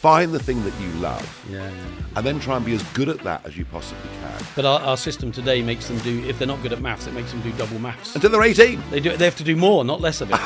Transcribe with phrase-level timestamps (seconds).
[0.00, 1.72] Find the thing that you love, Yeah, yeah.
[2.14, 4.78] and then try and be as good at that as you possibly can But our,
[4.78, 7.40] our system today makes them do, if they're not good at maths, it makes them
[7.40, 8.14] do double maths.
[8.14, 8.80] until they're 18.
[8.92, 9.16] They do.
[9.16, 10.38] They have to do more, not less of it.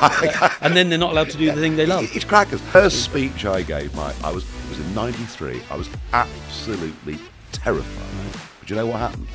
[0.63, 2.09] and then they're not allowed to do the thing they love.
[2.17, 2.63] It's crackers.
[2.63, 5.61] First speech I gave, my I was it was in '93.
[5.71, 7.19] I was absolutely
[7.53, 8.41] terrified.
[8.59, 9.27] But you know what happened?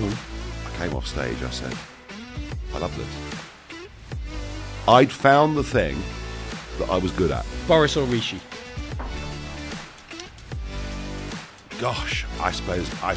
[0.00, 1.40] I came off stage.
[1.44, 1.76] I said,
[2.74, 3.86] "I love this."
[4.88, 5.96] I'd found the thing
[6.80, 7.46] that I was good at.
[7.68, 8.40] Boris or Rishi?
[11.80, 13.16] Gosh, I suppose a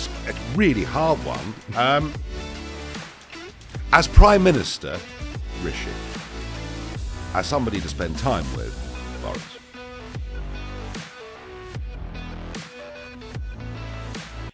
[0.55, 1.53] really hard one.
[1.75, 2.13] Um,
[3.91, 4.97] as Prime Minister,
[5.61, 5.91] Rishi.
[7.33, 8.73] As somebody to spend time with,
[9.21, 9.43] Boris.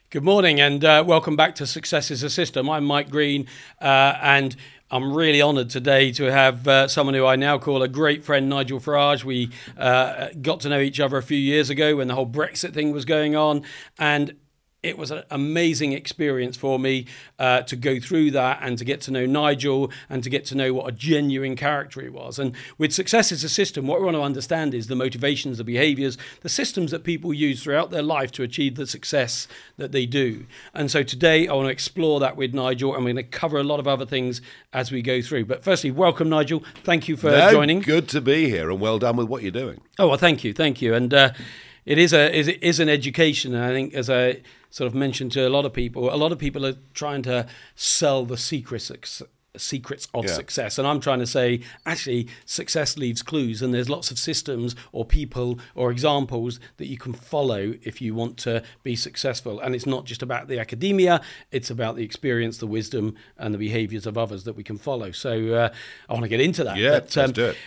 [0.10, 2.68] Good morning and uh, welcome back to Success is a System.
[2.68, 3.46] I'm Mike Greene
[3.80, 4.56] uh, and
[4.92, 8.50] I'm really honoured today to have uh, someone who I now call a great friend,
[8.50, 9.24] Nigel Farage.
[9.24, 12.74] We uh, got to know each other a few years ago when the whole Brexit
[12.74, 13.64] thing was going on
[14.00, 14.34] and
[14.82, 17.06] it was an amazing experience for me
[17.38, 20.56] uh, to go through that and to get to know Nigel and to get to
[20.56, 22.40] know what a genuine character he was.
[22.40, 25.66] And with success as a system, what we want to understand is the motivations, the
[25.66, 30.06] behaviors, the systems that people use throughout their life to achieve the success that they
[30.06, 30.46] do.
[30.74, 33.58] And so today I want to explore that with Nigel and we're going to cover
[33.58, 35.44] a lot of other things as we go through.
[35.46, 36.64] But firstly, welcome, Nigel.
[36.86, 37.82] Thank you for No, joining.
[37.82, 39.82] Good to be here, and well done with what you're doing.
[39.98, 41.32] Oh well, thank you, thank you, and uh,
[41.90, 44.94] it is a is it is an education, and I think as I sort of
[44.94, 48.38] mentioned to a lot of people, a lot of people are trying to sell the
[48.38, 48.92] secrets
[49.58, 50.34] secrets of Yeah.
[50.34, 54.76] success, and I'm trying to say actually success leaves clues, and there's lots of systems
[54.92, 59.74] or people or examples that you can follow if you want to be successful, and
[59.74, 61.20] it's not just about the academia;
[61.52, 65.10] it's about the experience, the wisdom, and the behaviours of others that we can follow.
[65.12, 65.70] So uh,
[66.08, 66.78] I want to get into that.
[66.78, 67.58] Yeah, But, um, let's do it.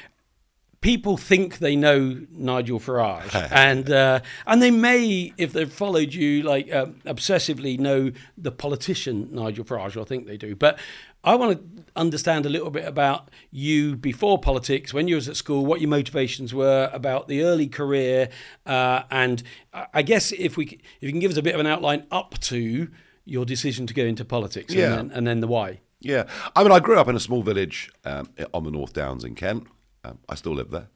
[0.83, 6.43] People think they know Nigel Farage, and uh, and they may, if they've followed you
[6.43, 9.99] like um, obsessively, know the politician Nigel Farage.
[9.99, 10.79] I think they do, but.
[11.25, 15.37] I want to understand a little bit about you before politics, when you was at
[15.37, 18.29] school, what your motivations were, about the early career,
[18.67, 19.41] uh, and
[19.73, 22.09] I I guess if we if you can give us a bit of an outline
[22.11, 22.89] up to
[23.25, 24.87] your decision to go into politics, Yeah.
[24.99, 25.79] and, then, and then the why.
[26.01, 26.25] Yeah,
[26.57, 29.37] I mean, I grew up in a small village um, on the North Downs in
[29.37, 29.69] Kent.
[30.05, 30.89] Um, I still live there.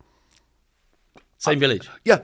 [1.39, 1.89] Same village.
[2.05, 2.21] Yeah,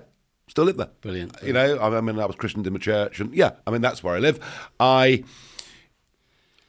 [0.48, 0.90] still live there.
[1.00, 1.36] Brilliant.
[1.42, 3.82] You know, I, I mean, I was christened in the church, and yeah, I mean,
[3.82, 4.40] that's where I live.
[4.80, 5.22] I,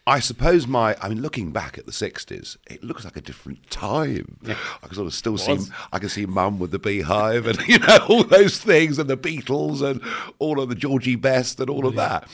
[0.05, 3.69] I suppose my, I mean, looking back at the '60s, it looks like a different
[3.71, 4.37] time.
[4.45, 5.57] I can sort of still see.
[5.91, 9.17] I can see Mum with the Beehive, and you know, all those things, and the
[9.17, 10.01] Beatles, and
[10.39, 12.27] all of the Georgie Best, and all of that.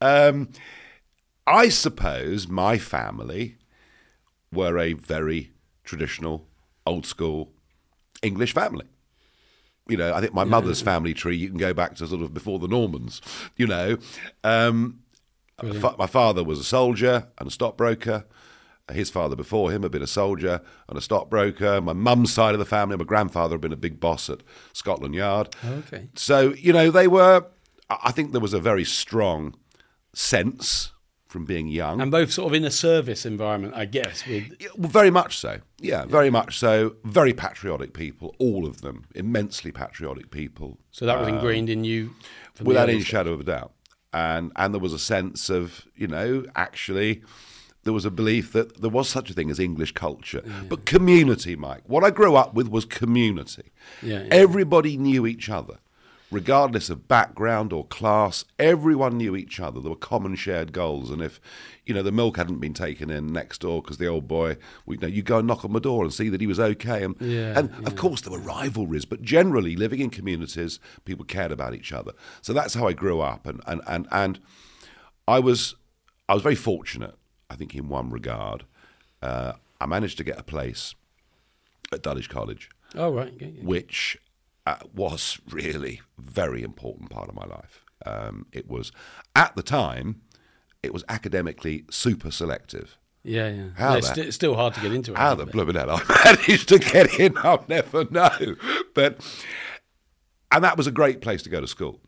[0.00, 0.48] Um,
[1.46, 3.56] I suppose my family
[4.52, 5.50] were a very
[5.84, 6.46] traditional,
[6.86, 7.52] old school
[8.22, 8.86] English family.
[9.88, 12.32] You know, I think my mother's family tree, you can go back to sort of
[12.32, 13.20] before the Normans,
[13.56, 13.98] you know.
[14.44, 15.00] Um,
[15.80, 18.24] fa- my father was a soldier and a stockbroker.
[18.92, 21.80] His father before him had been a soldier and a stockbroker.
[21.80, 24.40] My mum's side of the family, my grandfather had been a big boss at
[24.72, 25.54] Scotland Yard.
[25.64, 26.08] Okay.
[26.14, 27.46] So, you know, they were,
[27.88, 29.54] I think there was a very strong
[30.14, 30.92] sense
[31.32, 32.00] from being young.
[32.00, 35.38] And both sort of in a service environment, I guess, with Yeah, well, very much
[35.38, 35.60] so.
[35.80, 36.96] Yeah, very much so.
[37.04, 41.84] Very patriotic people, all of them, immensely patriotic people, So that was um, ingrained in
[41.84, 42.14] you
[42.62, 43.72] without any shadow of a doubt.
[44.12, 47.22] And and there was a sense of, you know, actually,
[47.84, 51.56] there was a belief that there was such a thing as English culture, but community,
[51.56, 51.82] Mike.
[51.86, 53.72] What I grew up with was community.
[54.02, 54.28] Yeah, yeah.
[54.30, 55.78] Everybody knew each other.
[56.32, 59.80] Regardless of background or class, everyone knew each other.
[59.80, 61.40] There were common shared goals, and if
[61.84, 64.56] you know the milk hadn't been taken in next door because the old boy,
[64.88, 67.04] you know, you go and knock on the door and see that he was okay.
[67.04, 71.52] And, Yeah, and of course there were rivalries, but generally living in communities, people cared
[71.52, 72.12] about each other.
[72.40, 74.40] So that's how I grew up, and and and, and
[75.28, 75.74] I was
[76.28, 77.14] I was very fortunate,
[77.50, 78.64] I think, in one regard.
[79.20, 80.94] Uh, I managed to get a place
[81.92, 83.32] at Dulwich College Oh, right.
[83.38, 83.48] yeah.
[83.62, 84.16] which
[84.66, 87.84] uh, was really very important part of my life.
[88.06, 88.92] Um, it was
[89.36, 90.22] at the time,
[90.82, 92.96] it was academically super selective.
[93.24, 93.66] Yeah, yeah.
[93.76, 95.18] How No, it's, that- it's still hard to get into it.
[95.18, 98.56] How the blooming hell I managed to get in, I'll never know.
[98.94, 99.20] But
[100.50, 102.00] and that was a great place to go to school.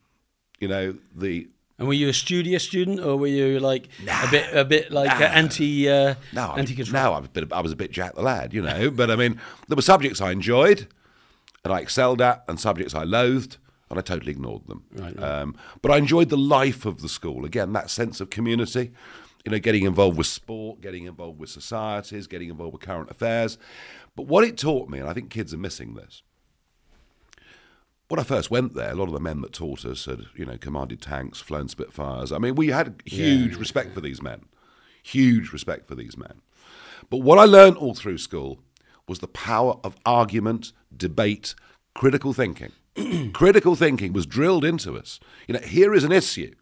[0.60, 1.48] You know the
[1.78, 5.10] And were you a studious student, or were you like a bit, a bit like
[5.20, 7.02] uh, anti, uh, no, anti-control?
[7.02, 8.90] no, I was a bit, I was a bit Jack the Lad, you know.
[8.90, 10.88] but I mean, there were subjects I enjoyed
[11.64, 13.56] and I excelled at, and subjects I loathed,
[13.90, 14.84] and I totally ignored them.
[14.92, 15.40] Right, right.
[15.40, 17.44] Um, but I enjoyed the life of the school.
[17.44, 18.92] Again, that sense of community.
[19.44, 23.58] You know, getting involved with sport, getting involved with societies, getting involved with current affairs.
[24.16, 26.22] But what it taught me, and I think kids are missing this,
[28.08, 30.46] when I first went there, a lot of the men that taught us had, you
[30.46, 32.32] know, commanded tanks, flown Spitfires.
[32.32, 34.46] I mean, we had huge respect for these men,
[35.02, 36.40] huge respect for these men.
[37.10, 38.60] But what I learned all through school
[39.08, 41.54] was the power of argument, debate,
[41.94, 42.72] critical thinking.
[43.32, 45.20] critical thinking was drilled into us.
[45.46, 46.54] You know, here is an issue.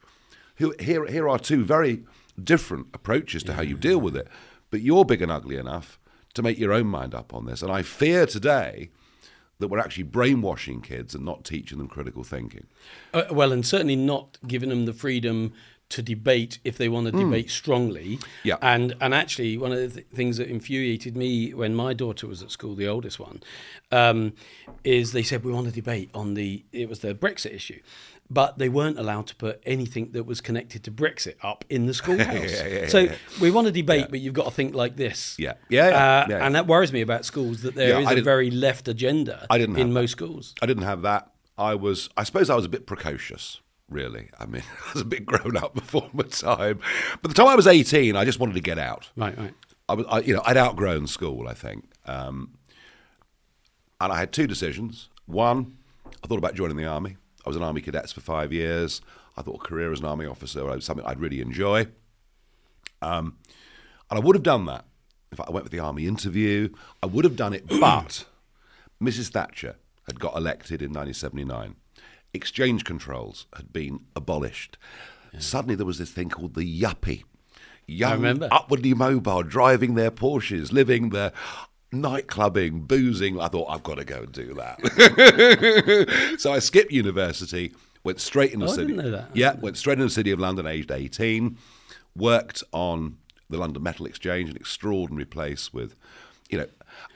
[0.56, 2.04] Here, here, are two very
[2.42, 4.28] different approaches to how you deal with it.
[4.70, 5.98] But you're big and ugly enough
[6.34, 7.62] to make your own mind up on this.
[7.62, 8.90] And I fear today
[9.58, 12.66] that we're actually brainwashing kids and not teaching them critical thinking.
[13.14, 15.52] Uh, well, and certainly not giving them the freedom
[15.92, 18.18] to debate if they want to debate strongly.
[18.44, 18.56] Yeah.
[18.60, 22.42] And and actually, one of the th- things that infuriated me when my daughter was
[22.42, 23.42] at school, the oldest one,
[23.90, 24.32] um,
[24.84, 27.80] is they said we want to debate on the it was the Brexit issue.
[28.30, 31.92] But they weren't allowed to put anything that was connected to Brexit up in the
[31.92, 32.50] schoolhouse.
[32.62, 33.14] Yeah, yeah, so yeah.
[33.42, 35.36] we want to debate, but you've got to think like this.
[35.38, 35.54] Yeah.
[35.68, 35.88] Yeah,
[36.28, 36.46] yeah, Uh.
[36.46, 39.76] And that worries me about schools that there is a very left agenda I didn't
[39.76, 39.92] in that.
[40.00, 40.54] most schools.
[40.62, 41.30] I didn't have that.
[41.58, 43.60] I was, I suppose I was a bit precocious,
[43.92, 44.30] really.
[44.38, 46.80] I mean, I was a bit grown up before my time.
[47.20, 49.10] But the time I was 18, I just wanted to get out.
[49.16, 49.54] Right, right.
[49.88, 51.84] I was, I, you know, I'd outgrown school, I think.
[52.06, 52.54] Um,
[54.00, 55.08] and I had two decisions.
[55.26, 55.76] One,
[56.22, 57.16] I thought about joining the army.
[57.44, 59.00] I was an army cadets for five years.
[59.36, 61.86] I thought a career as an army officer was something I'd really enjoy.
[63.00, 63.38] Um,
[64.10, 64.84] and I would have done that.
[65.30, 66.68] In fact, I went for the army interview.
[67.02, 68.24] I would have done it, but
[69.02, 69.30] Mrs.
[69.30, 71.76] Thatcher had got elected in 1979.
[72.34, 74.78] Exchange controls had been abolished.
[75.38, 77.24] Suddenly there was this thing called the yuppie.
[77.86, 78.48] Young, remember.
[78.52, 81.32] upwardly mobile, driving their Porsches, living their
[81.92, 83.40] nightclubbing, boozing.
[83.40, 86.36] I thought, I've got to go and do that.
[86.38, 87.72] so I skipped university,
[88.04, 88.86] went straight into Oh, the I city.
[88.88, 89.30] didn't know that.
[89.36, 91.56] Yeah, went straight into the city of London, aged 18.
[92.16, 93.18] Worked on
[93.50, 95.96] the London Metal Exchange, an extraordinary place with,
[96.50, 96.66] you know,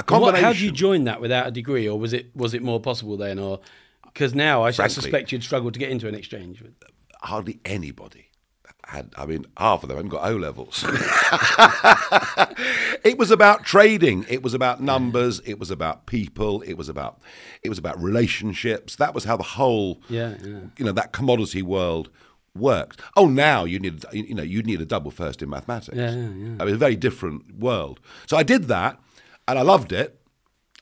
[0.09, 2.63] a What, how did you join that without a degree, or was it was it
[2.63, 3.61] more possible then, or
[4.17, 6.63] because now I, Frankly- suspect you'd struggle to get into an exchange.
[6.63, 6.73] With
[7.21, 8.31] hardly anybody
[8.87, 9.13] had.
[9.15, 10.85] I mean, half of them haven't got O levels.
[13.05, 14.25] it was about trading.
[14.29, 15.41] It was about numbers.
[15.45, 16.63] It was about people.
[16.63, 17.21] It was about
[17.63, 18.97] it was about relationships.
[18.97, 20.61] That was how the whole Yeah, yeah.
[20.79, 22.09] you know that commodity world
[22.55, 23.03] worked.
[23.17, 25.95] Oh, now you need you know you need a double first in mathematics.
[25.95, 26.57] Yeah, yeah, yeah.
[26.59, 28.01] I mean, it's a very different world.
[28.27, 28.99] So I did that,
[29.47, 30.19] and I loved it.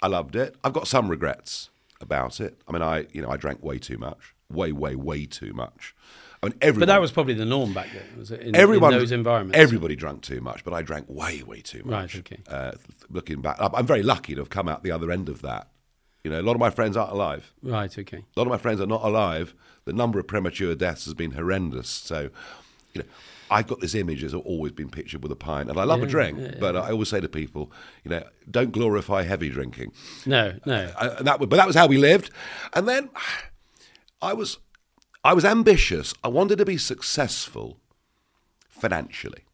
[0.03, 0.55] I loved it.
[0.63, 1.71] I've got some regrets
[2.05, 2.61] about it.
[2.69, 5.95] I mean, I you know I drank way too much, way way way too much.
[6.43, 8.43] I mean, everyone, But that was probably the norm back then, was it?
[8.43, 9.59] In, everyone in those environments.
[9.59, 12.15] Everybody drank too much, but I drank way, way too much.
[12.15, 12.39] Right, okay.
[12.47, 12.73] Uh,
[13.09, 15.69] looking back, I'm I'm very lucky to have come out the other end of that.
[16.23, 17.53] You know, a lot of my friends aren't alive.
[17.63, 18.19] right, okay.
[18.19, 19.55] A lot of my friends are not alive.
[19.85, 21.89] The number of premature deaths has been horrendous.
[21.89, 22.31] So,
[22.95, 23.09] you know,
[23.51, 26.07] I've got this image has always been pictured with a pint, and I love a
[26.07, 27.71] drink, but I always say to people,
[28.05, 29.93] you know, don't glorify heavy drinking.
[30.27, 30.91] No, no.
[30.99, 32.31] I, and that, was- but that was how we lived.
[32.73, 33.11] And then
[34.23, 34.59] I was,
[35.23, 36.15] I was ambitious.
[36.25, 37.79] I wanted to be successful
[38.69, 39.45] financially,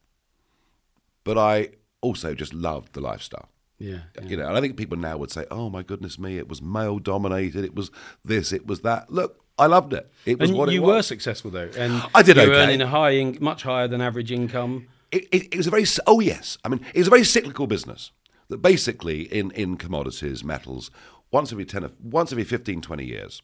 [1.25, 1.71] but I
[2.01, 3.49] also just loved the lifestyle.
[3.79, 4.25] Yeah, yeah.
[4.27, 6.61] You know, and I think people now would say, "Oh my goodness me, it was
[6.61, 7.65] male dominated.
[7.65, 7.91] It was
[8.25, 10.11] this, it was that." Look, I loved it.
[10.27, 12.87] It was And what you were successful though, and I did you were earning a
[12.87, 14.89] high, in, much higher than average income.
[15.13, 16.59] it, it, it was a very oh yes.
[16.65, 18.11] I mean it was a very cyclical business
[18.49, 20.91] that basically in, in commodities metals
[21.31, 23.43] once every 10 or- once every 15 20 years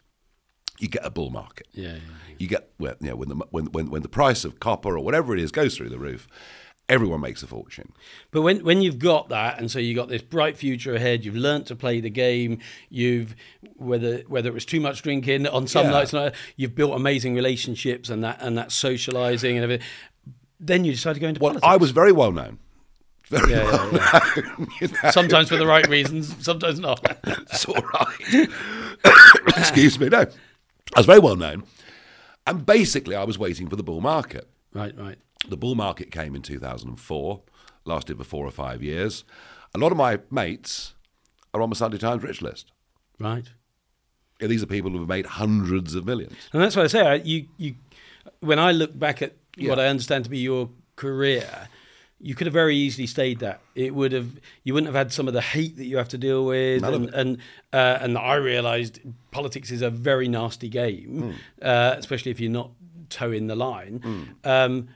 [0.79, 1.69] you get a bull market.
[1.73, 1.99] Yeah, yeah,
[2.39, 5.03] you get well, you know, when the when, when when the price of copper or
[5.05, 6.27] whatever it is goes through the roof
[6.89, 7.93] everyone makes a fortune
[8.31, 11.35] But when when you've got that, and so you've got this bright future ahead, you've
[11.37, 12.59] learnt to play the game.
[12.91, 13.35] You've
[13.77, 16.05] whether whether it was too much drinking on some Yeah.
[16.05, 19.87] nights, you've built amazing relationships and that and that socialising and everything.
[20.61, 21.69] Then you decide to go into well politics.
[21.73, 22.59] i was very well known
[23.27, 24.21] very Yeah, well yeah,
[24.59, 25.11] known you know.
[25.11, 27.01] sometimes for the right reasons, sometimes not.
[27.53, 28.49] It's all right.
[29.57, 30.09] Excuse me.
[30.09, 30.21] No,
[30.95, 31.65] I was very well known,
[32.47, 34.49] and basically, I was waiting for the bull market.
[34.73, 35.19] right, right.
[35.49, 37.41] The bull market came in 2004,
[37.85, 39.25] lasted for four or five years.
[39.75, 40.95] A lot of my mates
[41.55, 42.73] are on the Sunday Times rich list.
[43.19, 43.47] Right.
[44.41, 46.35] Yeah, These are people who have made hundreds of millions.
[46.53, 47.01] And that's what I say.
[47.07, 47.75] I, you, you,
[48.41, 51.69] when I look back at what I understand to be your career,
[52.21, 53.61] you could have very easily stayed that.
[53.75, 54.39] It would have.
[54.65, 56.95] You wouldn't have had some of the hate that you have to deal with, None
[56.95, 57.39] and and,
[57.73, 59.01] uh, and I realised
[59.31, 62.71] politics is a very nasty game, uh, especially if you're not
[63.11, 64.35] toeing the line.
[64.45, 64.89] Um,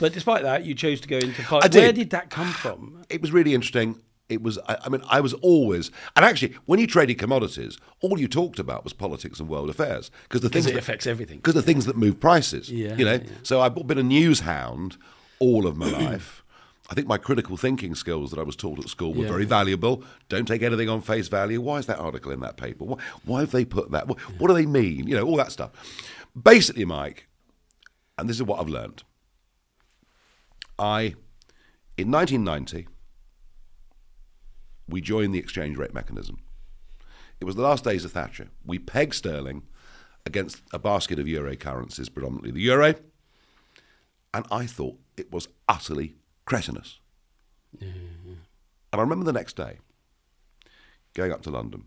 [0.00, 1.72] but despite that, you chose to go into I politics.
[1.74, 1.82] did.
[1.82, 3.02] Where did that come from?
[3.10, 4.00] It was really interesting.
[4.28, 8.20] It was, I, I mean, I was always, and actually, when you traded commodities, all
[8.20, 11.38] you talked about was politics and world affairs because the things it that- affects everything.
[11.38, 12.70] because the things that move prices.
[12.70, 13.14] Yeah, you know.
[13.14, 13.22] yeah.
[13.42, 14.98] So I've been a news hound
[15.38, 16.42] all of my life.
[16.90, 20.02] I think my critical thinking skills that I was taught at school were very valuable.
[20.30, 21.60] Don't take anything on face value.
[21.60, 22.84] Why is that article in that paper?
[22.84, 24.08] Why, why have they put that?
[24.08, 25.06] What, what do they mean?
[25.06, 25.70] You know, all that stuff.
[26.40, 27.28] Basically, Mike,
[28.16, 29.02] and this is what I've learned.
[30.78, 31.14] I,
[31.96, 32.86] in 1990,
[34.88, 36.38] we joined the exchange rate mechanism.
[37.40, 38.48] It was the last days of Thatcher.
[38.64, 39.62] We pegged sterling
[40.24, 42.94] against a basket of euro currencies, predominantly the euro,
[44.34, 47.00] and I thought it was utterly cretinous.
[47.80, 48.38] And
[48.92, 49.78] I remember the next day
[51.14, 51.84] going up to London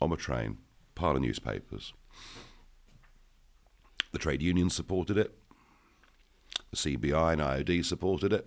[0.00, 0.58] on a train,
[0.94, 1.92] pile of newspapers.
[4.12, 5.36] The trade unions supported it.
[6.70, 8.46] The CBI and IOD supported it.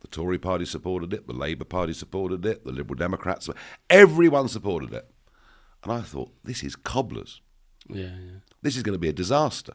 [0.00, 1.26] The Tory party supported it.
[1.26, 2.64] The Labour Party supported it.
[2.64, 3.48] The Liberal Democrats.
[3.90, 5.10] Everyone supported it.
[5.82, 7.40] And I thought, this is cobblers.
[7.88, 8.38] Yeah, yeah.
[8.62, 9.74] This is going to be a disaster.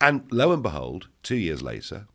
[0.00, 2.06] And lo and behold, two years later,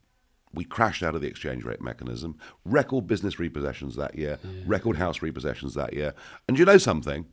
[0.54, 2.38] we crashed out of the exchange rate mechanism.
[2.66, 4.38] Record business repossessions that year.
[4.66, 6.14] Record house repossessions that year.
[6.48, 7.26] And you know something?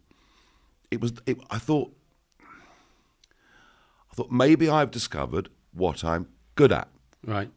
[0.91, 1.13] It was.
[1.27, 1.95] It, I thought.
[2.41, 6.89] I thought maybe I've discovered what I'm good at.
[7.25, 7.51] Right.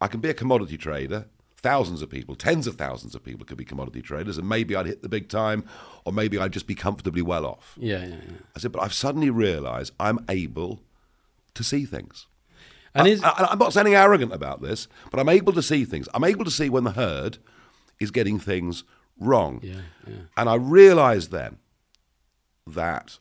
[0.00, 1.26] I can be a commodity trader.
[1.58, 4.86] Thousands of people, tens of thousands of people could be commodity traders, and maybe I'd
[4.86, 5.64] hit the big time,
[6.04, 7.76] or maybe I'd just be comfortably well off.
[7.78, 8.38] Yeah, yeah, yeah.
[8.54, 10.80] I said, but I've suddenly realised I'm able
[11.54, 12.26] to see things.
[12.94, 15.84] And I, is I, I'm not sounding arrogant about this, but I'm able to see
[15.84, 16.08] things.
[16.14, 17.38] I'm able to see when the herd
[18.00, 18.84] is getting things
[19.18, 19.60] wrong.
[19.62, 20.14] yeah, yeah.
[20.36, 21.58] And I realised then
[22.66, 23.18] that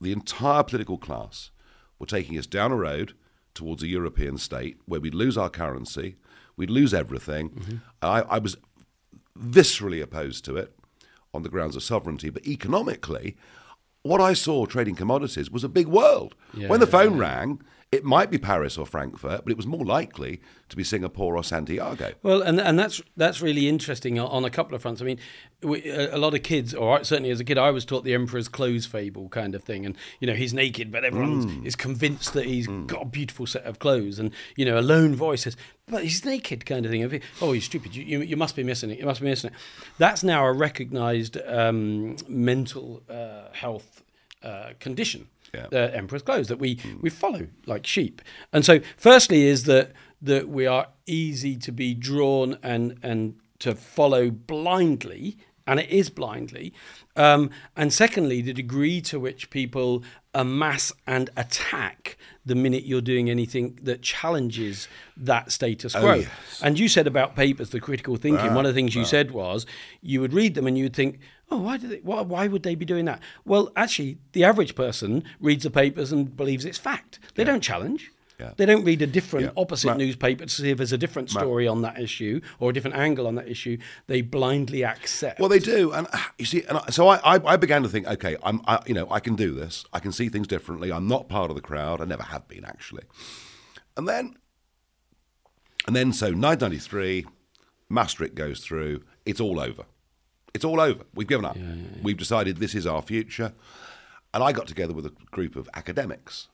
[0.00, 1.50] the entire political class
[1.98, 3.14] were taking us down a road
[3.60, 6.16] towards a European state where we'd lose our currency,
[6.56, 7.50] we'd lose everything.
[7.50, 7.76] Mm-hmm.
[8.00, 8.56] I, I was
[9.38, 10.74] viscerally opposed to it
[11.34, 13.36] on the grounds of sovereignty, but economically,
[14.02, 16.34] what I saw trading commodities was a big world.
[16.54, 17.60] Yeah, when the yeah, phone rang,
[17.92, 21.42] it might be Paris or Frankfurt, but it was more likely to be Singapore or
[21.42, 22.12] Santiago.
[22.22, 25.02] Well, and and that's that's really interesting on- a couple of fronts.
[25.02, 25.18] I mean,
[25.62, 28.48] we, a, lot of kids, or certainly as a kid, I was taught the emperor's
[28.48, 32.44] clothes fable kind of thing, and you know he's naked, but everyone is convinced that
[32.44, 35.56] he's got a beautiful set of clothes, and you know a lone voice says,
[35.88, 37.20] "But he's naked," kind of thing.
[37.42, 37.96] Oh, you're stupid!
[37.96, 39.00] You, you, you must be missing it.
[39.00, 39.56] You must be missing it.
[39.98, 44.04] That's now a recognised um, mental uh, health
[44.44, 45.66] uh, condition Yeah.
[45.70, 48.22] the emperor's clothes that we we follow like sheep.
[48.52, 49.92] And so, firstly, is that
[50.22, 56.10] that we are easy to be drawn and and to follow blindly, and it is
[56.10, 56.72] blindly.
[57.16, 60.02] Um, and secondly, the degree to which people
[60.34, 66.14] amass and attack the minute you're doing anything that challenges that status oh, quo.
[66.14, 66.28] yes.
[66.62, 68.54] And you said about papers, the critical thinking.
[68.54, 69.66] One of the things you said was
[70.00, 71.18] you would read them and you would think,
[71.50, 71.98] oh, why do they?
[71.98, 73.20] Why, why would they be doing that?
[73.44, 77.18] Well, actually, the average person reads the papers and believes it's fact.
[77.34, 78.10] They don't challenge.
[78.40, 78.52] Yeah.
[78.56, 79.52] They don't read a different Yeah.
[79.62, 82.72] opposite Ma- newspaper to see if there's a different story on that issue or a
[82.72, 83.76] different angle on that issue.
[84.06, 85.38] They blindly accept.
[85.38, 87.88] Well, they do, and uh, you see, and I, so I, I, I began to
[87.88, 89.84] think, okay, I'm, I, you know, I can do this.
[89.92, 90.90] I can see things differently.
[90.90, 92.00] I'm not part of the crowd.
[92.00, 93.04] I never have been actually.
[93.96, 94.36] And then,
[95.86, 97.26] and then, so 993,
[97.88, 99.02] Maastricht goes through.
[99.26, 99.84] It's all over.
[100.54, 101.04] It's all over.
[101.14, 101.56] We've given up.
[102.02, 103.52] We've decided this is our future.
[104.32, 106.48] And I got together with a group of academics,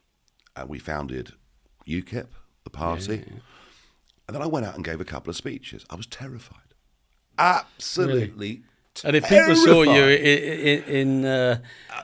[0.55, 1.33] and we founded
[1.87, 2.27] UKIP,
[2.65, 3.25] the party.
[4.27, 5.85] And then I went out and gave a couple of speeches.
[5.89, 6.61] I was terrified.
[7.39, 8.63] Absolutely.
[9.05, 11.61] and if people saw you in, in uh,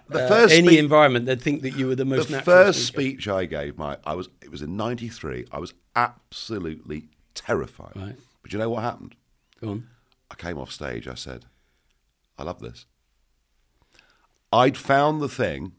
[0.08, 2.56] the uh, first any speech- environment, they'd think that you were the most the natural
[2.56, 3.20] first speaker.
[3.20, 5.46] speech I gave, my I was it was in '93.
[5.50, 7.92] I was absolutely terrified.
[7.96, 8.16] Right.
[8.42, 9.14] But you know what happened?
[9.60, 9.88] Go on.
[10.30, 11.08] I came off stage.
[11.08, 11.46] I said,
[12.38, 12.86] "I love this."
[14.52, 15.72] I'd found the thing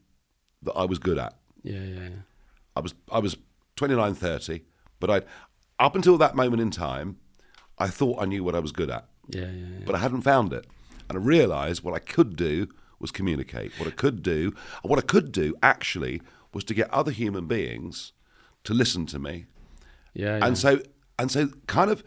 [0.62, 1.36] that I was good at.
[1.62, 2.08] Yeah, yeah, yeah.
[2.74, 3.36] I was I was
[3.76, 4.60] 29, 30,
[5.00, 5.22] but I
[5.78, 7.16] up until that moment in time,
[7.78, 9.84] I thought I knew what I was good at, Yeah, yeah, yeah.
[9.84, 10.66] but I hadn't found it,
[11.08, 12.68] and I realised what I could do
[13.00, 13.72] was communicate.
[13.78, 18.12] What I could do, what I could do actually was to get other human beings
[18.62, 19.46] to listen to me,
[20.14, 20.46] yeah, yeah.
[20.46, 20.80] and so
[21.18, 22.04] and so kind of,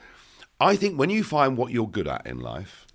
[0.60, 2.87] I think when you find what you're good at in life,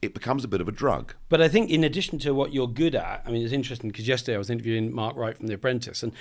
[0.00, 1.14] it becomes a bit of a drug.
[1.28, 4.06] But I think, in addition to what you're good at, I mean, it's interesting because
[4.06, 6.12] yesterday I was interviewing Mark Wright from The Apprentice, and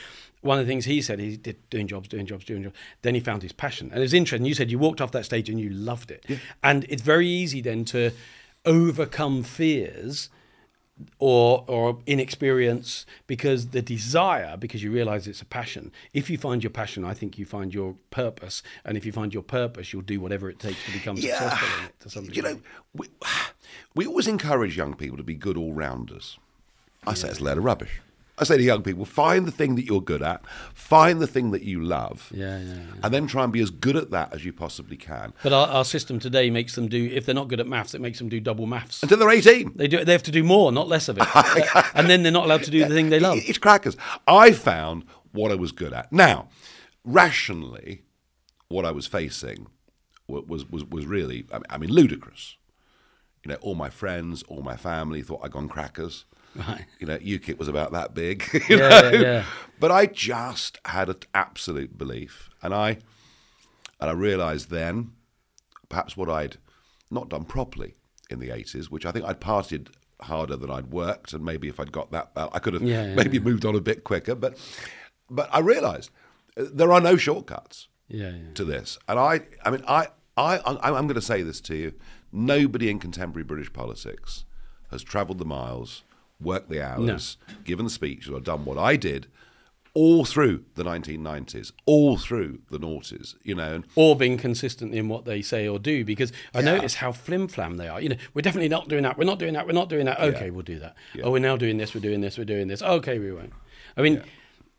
[0.42, 2.76] one of the things he said, he did doing jobs, doing jobs, doing jobs.
[3.02, 4.46] Then he found his passion, and it was interesting.
[4.46, 6.26] You said you walked off that stage and you loved it,
[6.64, 8.12] and it's very easy then to
[8.66, 10.30] overcome fears
[11.20, 16.64] or or inexperience because the desire because you realize it's a passion if you find
[16.64, 20.02] your passion i think you find your purpose and if you find your purpose you'll
[20.02, 22.60] do whatever it takes to become successful in it to some You know,
[22.94, 23.08] we,
[23.96, 26.38] we always encourage young people to be good all rounders.
[27.06, 28.02] I say it's a load of rubbish.
[28.40, 31.52] I say to young people, find the thing that you're good at, find the thing
[31.52, 32.82] that you love, Yeah, yeah, yeah.
[33.04, 35.68] and then try and be as good at that as you possibly can But our,
[35.68, 38.30] our system today makes them do, if they're not good at maths, it makes them
[38.30, 39.02] do double maths.
[39.02, 39.74] until they're 18.
[39.76, 40.06] They do.
[40.06, 41.28] They have to do more, not less of it,
[41.96, 43.40] and then they're not allowed to do the thing they love.
[43.42, 43.98] It's crackers.
[44.28, 46.12] I found what I was good at.
[46.14, 46.50] Now,
[47.04, 48.04] rationally,
[48.68, 49.68] what I was facing
[50.28, 52.58] was was was really, I mean, ludicrous.
[53.44, 56.26] You know, all my friends, all my family thought I'd gone crackers.
[56.58, 56.86] Right.
[57.00, 58.44] You know, UKIP was about that big.
[58.70, 59.10] You Yeah, know?
[59.12, 59.44] yeah, yeah.
[59.80, 62.98] But I just had an absolute belief, and I
[64.00, 65.12] and I realised then,
[65.90, 66.58] perhaps what I'd
[67.12, 67.96] not done properly
[68.30, 69.88] in the eighties, which I think I'd partied
[70.22, 73.40] harder than I'd worked, and maybe if I'd got that, I could have Yeah, maybe
[73.40, 74.34] moved on a bit quicker.
[74.36, 74.58] But
[75.30, 76.10] but I realised
[76.58, 78.54] uh, there are no shortcuts Yeah, yeah.
[78.56, 81.76] to this, and I I mean I I I- I'm going to say this to
[81.76, 81.94] you:
[82.32, 84.44] nobody in contemporary British politics
[84.92, 86.04] has travelled the miles,
[86.40, 89.28] worked the hours, given the speeches, or done what I did.
[89.94, 95.08] All through the 1990s, all through the noughties, you know, and or being consistent in
[95.10, 98.00] what they say or do because I notice how flim flam they are.
[98.00, 99.18] You know, we're definitely not doing that.
[99.18, 99.66] We're not doing that.
[99.66, 100.20] We're not doing that.
[100.20, 100.96] Okay, we'll do that.
[101.24, 101.96] Oh, we're now doing this.
[101.96, 102.38] We're doing this.
[102.38, 102.84] We're doing this.
[102.84, 103.54] Okay, we won't.
[103.96, 104.22] I mean,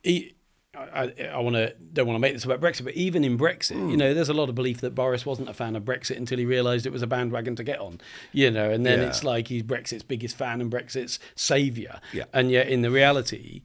[0.04, 0.34] e-
[0.78, 3.72] I, I want to don't want to make this about Brexit, but even in Brexit,
[3.76, 3.90] Hmm.
[3.90, 6.38] you know, there's a lot of belief that Boris wasn't a fan of Brexit until
[6.38, 8.00] he realised it was a bandwagon to get on.
[8.32, 9.08] You know, and then Yeah.
[9.08, 12.00] it's like he's Brexit's biggest fan and Brexit's saviour.
[12.12, 12.24] Yeah.
[12.32, 13.62] And yet, in the reality,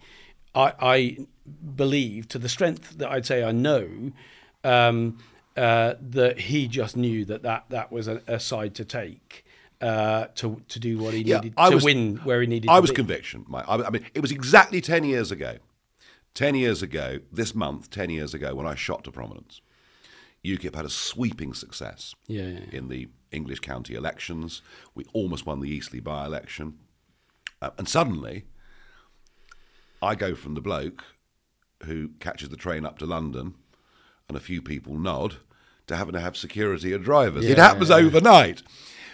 [0.56, 1.18] I, I
[1.76, 4.12] believe, to the strength that I'd say I know,
[4.64, 5.18] um,
[5.58, 9.46] uh, that he just knew that that, that was a, a side to take
[9.82, 12.70] uh, to to do what he Yeah, needed I to was- win where he needed.
[12.70, 12.96] I was be.
[12.96, 13.46] conviction.
[13.48, 13.66] Mike.
[13.68, 15.58] I I mean, it was exactly 10 years ago.
[16.36, 19.62] 10 years ago, this month, 10 years ago, when I shot to prominence.
[20.44, 22.78] UKIP had a sweeping success Yeah, yeah, yeah.
[22.78, 24.62] in the English county elections.
[24.94, 26.80] We almost won the Eastleigh by election.
[27.62, 28.44] Uh, and suddenly,
[30.02, 31.04] I go from the bloke
[31.86, 33.54] who catches the train up to London
[34.28, 35.38] and a few people nod
[35.88, 37.46] to having to have security and drivers.
[37.46, 38.64] it happens overnight.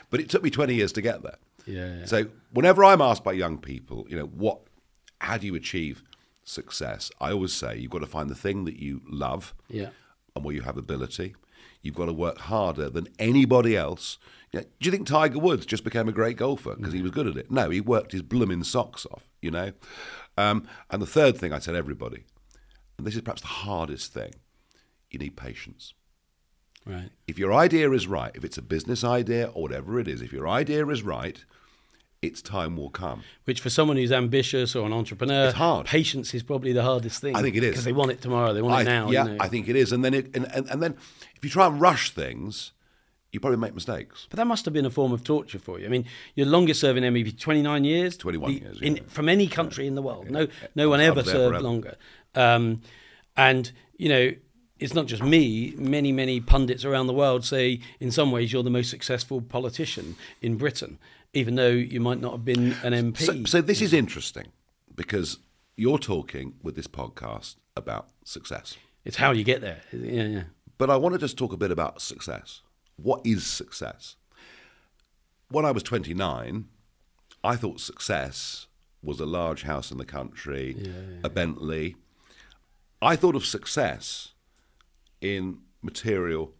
[0.09, 1.37] But it took me 20 years to get there.
[1.67, 2.05] Yeah.
[2.05, 4.61] So whenever I'm asked by young people, you know, what,
[5.19, 6.01] how do you achieve
[6.49, 7.11] success?
[7.21, 9.89] I always say you've got to find the thing that you love Yeah.
[10.35, 11.35] and where you have ability.
[11.81, 14.17] You've got to work harder than anybody else.
[14.51, 17.11] You know, do you think Tiger Woods just became a great golfer because he was
[17.11, 17.49] good at it?
[17.51, 19.71] No, he worked his blooming socks off, you know.
[20.37, 22.25] Um, and the third thing I tell everybody,
[22.97, 24.31] and this is perhaps the hardest thing,
[25.11, 25.93] you need patience.
[26.85, 27.09] Right.
[27.27, 30.33] If your idea is right, if it's a business idea or whatever it is, if
[30.33, 31.43] your idea is right,
[32.21, 33.23] its time will come.
[33.45, 35.85] Which for someone who's ambitious or an entrepreneur, It's hard.
[35.85, 37.35] Patience is probably the hardest thing.
[37.35, 37.71] I think it is.
[37.71, 38.53] because they want it tomorrow.
[38.53, 39.09] They want I, it now.
[39.09, 39.37] yeah, you know.
[39.39, 39.91] I think it is.
[39.93, 40.97] And then, it, and, and, and then,
[41.35, 42.73] if you try and rush things,
[43.31, 44.27] you probably make mistakes.
[44.29, 45.85] But that must have been a form of torture for you.
[45.85, 46.05] I mean,
[46.35, 48.17] your longest serving MEP, 29 years?
[48.17, 49.01] 21 The- years, In, yeah.
[49.07, 50.29] From any country in the world.
[50.29, 51.59] No no one ever served forever.
[51.61, 51.95] longer.
[52.35, 52.81] Um,
[53.37, 54.31] and, you know,
[54.79, 55.73] it's not just me.
[55.77, 60.15] Many, many pundits around the world say, in some ways, you're the most successful politician
[60.41, 60.97] in Britain,
[61.33, 63.17] even though you might not have been an MP.
[63.17, 64.47] So, so this is interesting
[64.95, 65.39] because
[65.75, 68.77] you're talking with this podcast about success.
[69.05, 69.81] it's how you get there.
[69.91, 70.43] Yeah, yeah.
[70.77, 72.61] But I want to just talk a bit about success.
[72.95, 74.15] What is success?
[75.49, 76.65] When I was 29,
[77.43, 78.67] I thought success
[79.01, 80.91] was a large house in the country,
[81.23, 81.95] a Bentley.
[83.01, 84.33] I thought of success
[85.21, 86.53] in material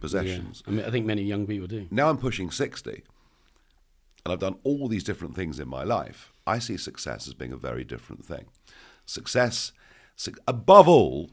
[0.00, 0.62] possessions.
[0.66, 1.86] I mean, I think many young people do.
[1.90, 3.02] Now I'm pushing 60
[4.26, 6.32] and I've done all these different things in my life.
[6.48, 8.46] I see success as being a very different thing.
[9.04, 9.70] Success,
[10.16, 11.30] su- above all,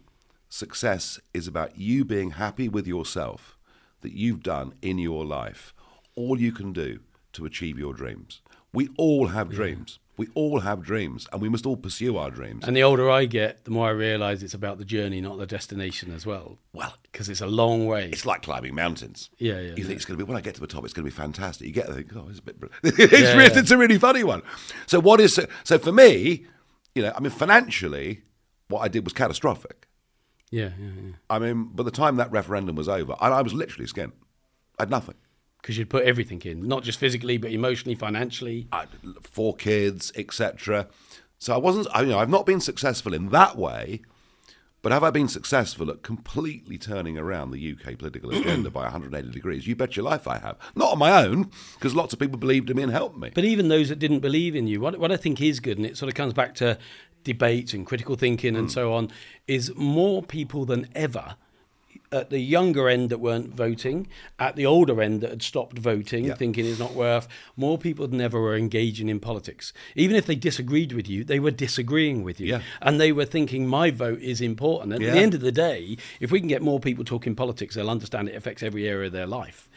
[0.48, 3.58] success is about you being happy with yourself
[4.02, 5.74] that you've done in your life
[6.14, 7.00] all you can do
[7.32, 8.42] to achieve your dreams.
[8.72, 9.98] We all have dreams.
[10.16, 12.66] We all have dreams and we must all pursue our dreams.
[12.68, 15.48] And the older I get, the more I realise it's about the journey, not the
[15.48, 16.60] destination as well.
[16.72, 18.10] Well, Because it's a long way.
[18.12, 19.32] It's like climbing mountains.
[19.40, 19.84] Yeah, yeah, You yeah.
[19.86, 21.16] think it's going to be when I get to the top, it's going to be
[21.16, 21.66] fantastic.
[21.66, 22.58] You get there, oh, it's a bit.
[22.84, 23.60] it's, Yeah, really, yeah.
[23.60, 24.44] it's a really funny one.
[24.86, 26.46] So what is so for me?
[26.94, 28.22] You know, I mean, financially,
[28.68, 29.88] what I did was catastrophic.
[30.52, 31.12] yeah, yeah, yeah.
[31.28, 34.12] I mean, by the time that referendum was over, I, I was literally skint.
[34.78, 35.16] I had nothing.
[35.64, 38.68] Because you'd put everything in, not just physically, but emotionally, financially.
[38.74, 38.86] I
[39.22, 40.90] four kids, etc.
[41.40, 41.88] So I wasn't.
[41.94, 44.02] I, you know, I've not been successful in that way.
[44.82, 49.30] But have I been successful at completely turning around the UK political agenda by 180
[49.32, 49.66] degrees?
[49.66, 50.58] You bet your life I have.
[50.76, 53.32] Not on my own, because lots of people believed in me and helped me.
[53.34, 55.86] But even those that didn't believe in you, what, what I think is good, and
[55.86, 56.78] it sort of comes back to
[57.24, 58.60] debate and critical thinking Mm.
[58.60, 59.10] and so on,
[59.48, 61.38] is more people than ever
[62.14, 64.08] at the younger end that weren't voting,
[64.40, 66.36] at the older end that had stopped voting, Yeah.
[66.36, 69.74] thinking it's not worth, more people than ever were engaging in politics.
[69.96, 72.48] Even if they disagreed with you, they were disagreeing with you.
[72.48, 72.62] Yeah.
[72.82, 74.94] And they were thinking, my vote is important.
[74.94, 77.76] And at the end of the day, if we can get more people talking politics,
[77.76, 79.68] they'll understand it affects every area of their life.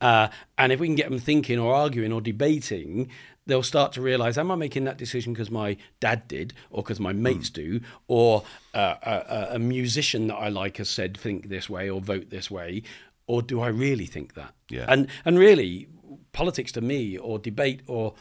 [0.00, 0.28] Uh,
[0.58, 3.08] and if we can get them thinking or arguing or debating,
[3.46, 7.00] they'll start to realize, am I making that decision because my dad did, or because
[7.00, 7.54] my mates Hmm.
[7.54, 11.90] do, or uh, a, a, a musician that I like has said think this way
[11.90, 12.82] or vote this way,
[13.26, 14.54] or do I really think that?
[14.70, 14.86] Yeah.
[14.88, 15.88] And and really,
[16.32, 18.14] politics to me, or debate, or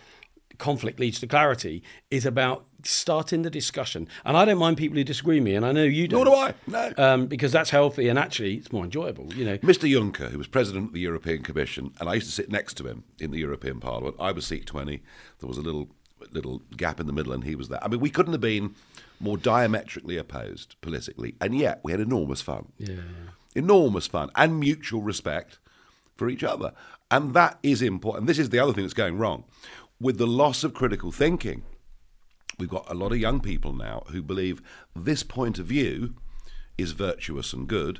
[0.57, 4.07] conflict leads to clarity, is about starting the discussion.
[4.25, 6.23] And I don't mind people who disagree with me, and I know you don't.
[6.23, 6.53] Nor do I.
[6.67, 6.93] No.
[6.97, 9.33] Um, because that's healthy and actually it's more enjoyable.
[9.33, 9.89] You know, Mr.
[9.89, 12.87] Juncker, who was president of the European Commission, and I used to sit next to
[12.87, 14.15] him in the European Parliament.
[14.19, 15.01] I was seat 20.
[15.39, 15.89] There was a little
[16.31, 17.83] little gap in the middle, and he was there.
[17.83, 18.75] I mean, we couldn't have been
[19.19, 22.71] more diametrically opposed politically, and yet we had enormous fun.
[22.77, 22.95] yeah.
[23.55, 25.59] Enormous fun and mutual respect
[26.15, 26.73] for each other.
[27.11, 28.25] And that is important.
[28.25, 29.43] This is the other thing that's going wrong.
[29.99, 31.63] With the loss of critical thinking,
[32.59, 34.61] we've got a lot of young people now who believe
[34.95, 36.15] this point of view
[36.77, 37.99] is virtuous and good,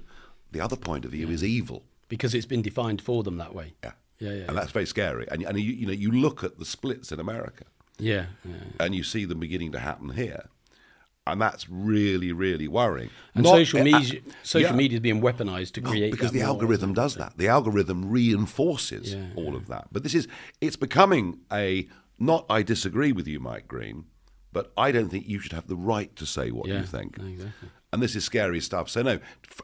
[0.52, 1.84] the other point of view is evil.
[2.10, 3.74] because it's been defined for them that way.
[3.84, 3.92] Yeah.
[4.20, 5.28] Yeah, yeah, And that's very scary.
[5.32, 7.66] And, and you, you know, you look at the splits in America
[7.98, 8.54] Yeah, yeah.
[8.80, 10.50] and you see them beginning to happen here.
[11.26, 13.10] And that's really, really worrying.
[13.34, 14.76] And Not- social uh, media, social yeah.
[14.76, 17.38] media is being weaponized to Well, create because the algorithm does that.
[17.38, 19.88] The algorithm reinforces Yeah, all of that.
[19.92, 20.28] But this is
[20.60, 21.88] it's becoming a
[22.20, 24.06] not I disagree with you, Mike Greene,
[24.52, 27.18] but I don't think you should have the right to say what Yeah, you think.
[27.18, 27.70] exactly.
[27.94, 28.90] And this is scary stuff.
[28.90, 29.20] So no,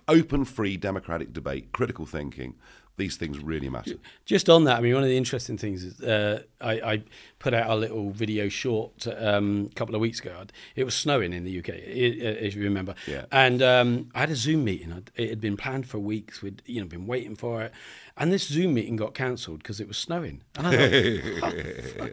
[0.08, 2.56] open, free, democratic debate, critical thinking.
[3.00, 3.96] These things really matter.
[4.26, 7.04] Just on that, I mean, one of the interesting things is uh, I, I
[7.40, 10.44] put out a little video short um, a couple of weeks ago.
[10.76, 12.94] It was snowing in the UK, i- i- as you remember.
[13.08, 13.26] Yeah.
[13.32, 15.06] And um, I had a Zoom meeting.
[15.16, 16.42] It had been planned for weeks.
[16.44, 17.72] We'd you know been waiting for it,
[18.18, 20.42] and this Zoom meeting got cancelled because it was snowing.
[20.58, 20.74] And I
[21.42, 22.10] oh,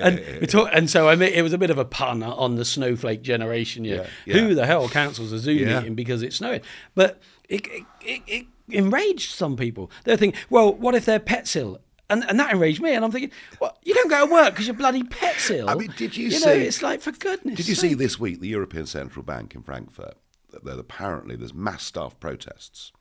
[0.00, 2.56] and we talk, and so I mean, it was a bit of a pun on
[2.56, 3.84] the snowflake generation.
[3.84, 4.06] Yeah.
[4.24, 5.78] Yeah, Who the hell cancels a Zoom Yeah.
[5.80, 6.62] meeting because it's snowing?
[6.94, 7.66] But it,
[8.00, 9.90] it, it, enraged some people.
[10.04, 11.80] They're thinking, well, what if their pet's ill?
[12.08, 12.94] And, and that enraged me.
[12.94, 15.68] And I'm thinking, well, you don't go to work because your bloody pet's ill.
[15.68, 18.18] I mean, did you see You know, it's like, for goodness Did you see this
[18.18, 20.14] week the European Central Bank in Frankfurt?
[20.50, 22.92] That that apparently there's mass staff protests,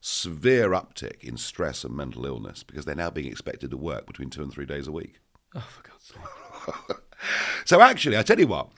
[0.00, 4.28] severe uptick in stress and mental illness because they're now being expected to work between
[4.28, 5.20] two and three days a week.
[5.54, 6.96] Oh, for God's sake.
[7.64, 8.68] So actually, I tell you what,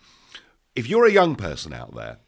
[0.74, 2.18] if you're a young person out there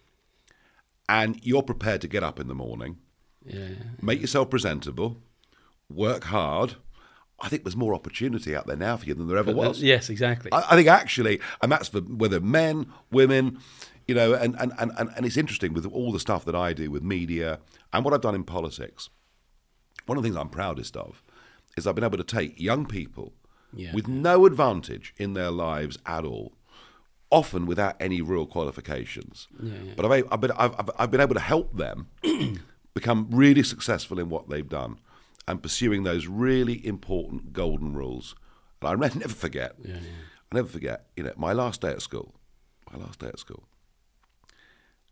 [1.08, 2.98] and you're prepared to get up in the morning,
[3.44, 3.68] Yeah,
[4.00, 5.18] make yourself presentable,
[5.90, 6.76] work hard,
[7.40, 9.82] I think there's more opportunity out there now for you than there ever was.
[9.82, 10.50] Yes, exactly.
[10.52, 13.58] I, I think actually, and that's for whether men, women,
[14.06, 16.72] you know, and, and, and, and, and it's interesting with all the stuff that I
[16.72, 17.58] do with media
[17.92, 19.10] and what I've done in politics.
[20.06, 21.22] One of the things I'm proudest of
[21.76, 23.34] is I've been able to take young people
[23.74, 23.92] Yeah.
[23.94, 26.52] with no advantage in their lives at all,
[27.34, 29.48] often without any real qualifications.
[29.96, 32.06] But I've, I've, been, I've, I've- been able to help them
[32.94, 34.98] become really successful in what they've done
[35.48, 38.34] and pursuing those really important golden rules.
[38.80, 42.34] And I never forget, I never forget, you know, my last day at school,
[42.92, 43.64] my last day at school,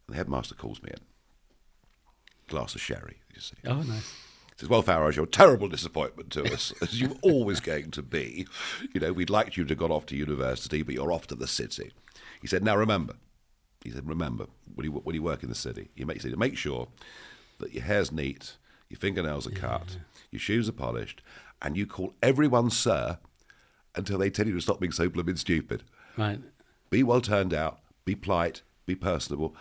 [0.08, 1.00] the headmaster calls me in,
[2.48, 3.56] glass of sherry, you see.
[3.66, 4.12] oh, nice.
[4.56, 8.46] Says, well, Farage, you're a terrible disappointment to us, as you're always going to be.
[8.92, 11.35] You know, we'd liked you to have gone off to university, but you're off to
[11.35, 11.92] the city.
[12.42, 13.14] He said, now remember,
[13.83, 16.38] he said, remember, when you, when you work in the city, you make, he said,
[16.38, 16.88] make sure
[17.61, 18.57] that your hair's neat,
[18.90, 19.96] your fingernails are cut,
[20.31, 21.22] your shoes are polished,
[21.62, 23.18] and you call everyone sir
[23.94, 25.85] until they tell you to stop being so blooming stupid.
[26.16, 26.40] Right.
[26.90, 29.55] Be well turned out, be polite, be personable.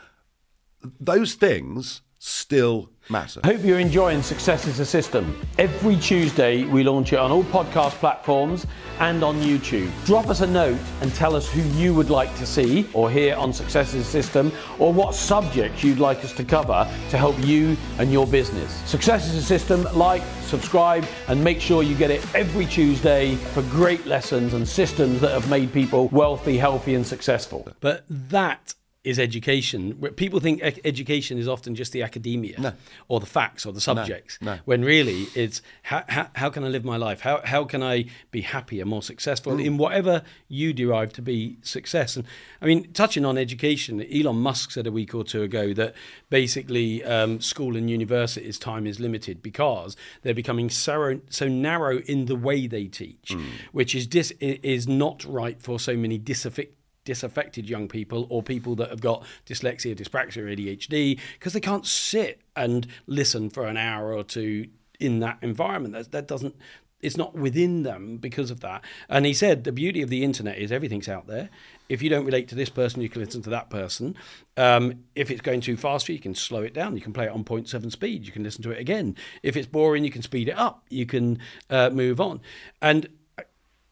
[1.00, 3.41] Those things still matter.
[3.43, 5.41] I hope you're enjoying Success is a System.
[5.57, 8.67] Every Tuesday, we launch it on all podcast platforms
[8.99, 9.89] and on YouTube.
[10.05, 13.36] Drop us a note and tell us who you would like to see or hear
[13.36, 17.36] on Success is a System or what subjects you'd like us to cover to help
[17.39, 18.71] you and your business.
[18.88, 19.88] Success is a System.
[19.95, 25.21] Like, subscribe, and make sure you get it every Tuesday for great lessons and systems
[25.21, 27.67] that have made people wealthy, healthy, and successful.
[27.79, 29.94] But that is education.
[30.16, 32.76] People think education is often just the academia
[33.08, 34.60] or the facts or the subjects, no.
[34.66, 37.22] when really it's how, how, how can I live my life?
[37.22, 42.16] How, how can I be happier, more successful in whatever you derive to be success?
[42.16, 42.26] And
[42.62, 45.96] I mean, touching on education, Elon Musk said a week or two ago that
[46.30, 52.26] basically um, school and universities time is limited because they're becoming so, so narrow in
[52.26, 53.36] the way they teach,
[53.72, 58.76] which is dis, is not right for so many disaffected disaffected young people or people
[58.76, 64.14] that have got dyslexia, dyspraxia, ADHD because they can't sit and listen for an hour
[64.14, 64.68] or two
[65.00, 65.94] in that environment.
[65.94, 66.56] That, that doesn't
[67.02, 68.84] it's not within them because of that.
[69.10, 71.50] And he said the beauty of the internet is everything's out there.
[71.90, 74.16] If you don't relate to this person, you can listen to that person.
[74.56, 76.96] Um, if it's going too fast for you, you can slow it down.
[76.96, 78.26] You can play it on 0.7 speed.
[78.26, 79.16] You can listen to it again.
[79.44, 80.86] If it's boring, you can speed it up.
[80.90, 82.40] You can uh, move on.
[82.82, 83.10] And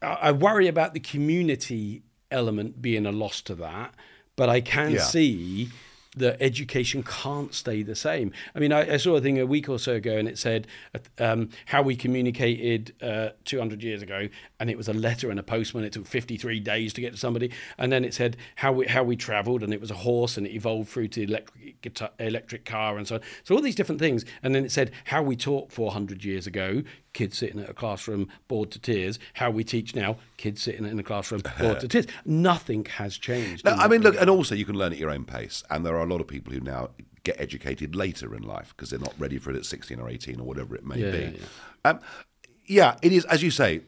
[0.01, 3.93] I, I worry about the community element being a loss to that,
[4.35, 4.99] but I can Yeah.
[5.01, 5.69] see
[6.17, 8.31] that education can't stay the same.
[8.55, 10.65] I mean, I, I saw a thing a week or so ago, and it said
[11.19, 14.27] um, how we communicated uh, 200 years ago,
[14.59, 15.83] and it was a letter and a postman.
[15.83, 19.03] It took 53 days to get to somebody, and then it said how we how
[19.03, 22.65] we travelled, and it was a horse, and it evolved through to electric guitar, electric
[22.65, 23.21] car, and so on.
[23.43, 26.81] So all these different things, and then it said how we taught 400 years ago.
[27.13, 29.17] Kids sitting at a classroom bored to tears.
[29.33, 32.05] How we teach now, kids sitting in a classroom bored to tears.
[32.25, 33.65] Nothing has changed.
[33.65, 35.63] No, I mean, look, and also you can learn at your own pace.
[35.69, 36.89] And there are a lot of people who now
[37.23, 40.39] get educated later in life because they're not ready for it at 16 or 18
[40.39, 41.17] or whatever it may Yeah, be.
[41.39, 41.99] yeah, Um,
[42.65, 43.81] yeah, it is, as you say.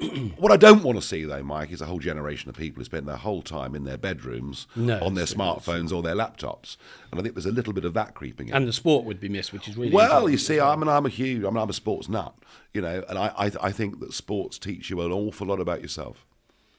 [0.38, 2.84] what I don't want to see, though, Mike, is a whole generation of people who
[2.84, 6.76] spend their whole time in their bedrooms No, on their smartphones or their laptops.
[7.10, 8.54] And I think there's a little bit of that creeping in.
[8.54, 11.06] and the sport would be missed, which is really Well, you see, I mean, I'm
[11.06, 12.34] a huge, I mean, I'm a sports nut,
[12.72, 15.82] you know, and I, I, I think that sports teach you an awful lot about
[15.82, 16.26] yourself,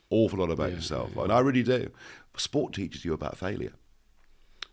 [0.10, 1.92] awful lot about yourself, and I really do.
[2.38, 3.74] Sport teaches you about failure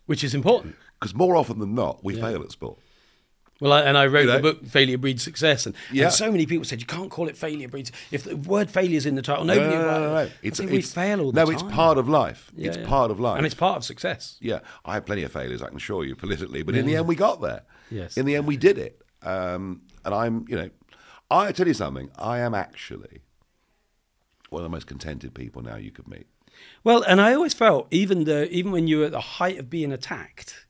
[0.05, 0.75] which is important.
[0.99, 2.79] because more often than not, we fail at sport.
[3.61, 4.33] Well, I, and I wrote You know?
[4.37, 6.05] the book "Failure Breeds Success," and, Yeah.
[6.05, 7.91] and so many people said you can't call it failure breeds.
[8.09, 9.75] If the word failure is in the title, nobody.
[9.75, 10.17] no, no, no, no.
[10.43, 11.53] I think we fail all the no, time.
[11.53, 12.51] No, it's part of life.
[12.55, 12.87] Yeah, it's yeah.
[12.87, 14.37] part of life, and it's part of success.
[14.39, 14.59] yeah.
[14.85, 17.15] I had plenty of failures, I can assure you, politically, but in the end, we
[17.15, 17.63] got there.
[17.91, 18.17] Yes.
[18.17, 20.69] In the end, we did it, um, and I'm, you know,
[21.29, 22.09] I tell you something.
[22.17, 23.21] I am actually
[24.49, 26.27] one of the most contented people now you could meet.
[26.83, 29.69] Well, and I always felt even the even when you were at the height of
[29.69, 30.65] being attacked,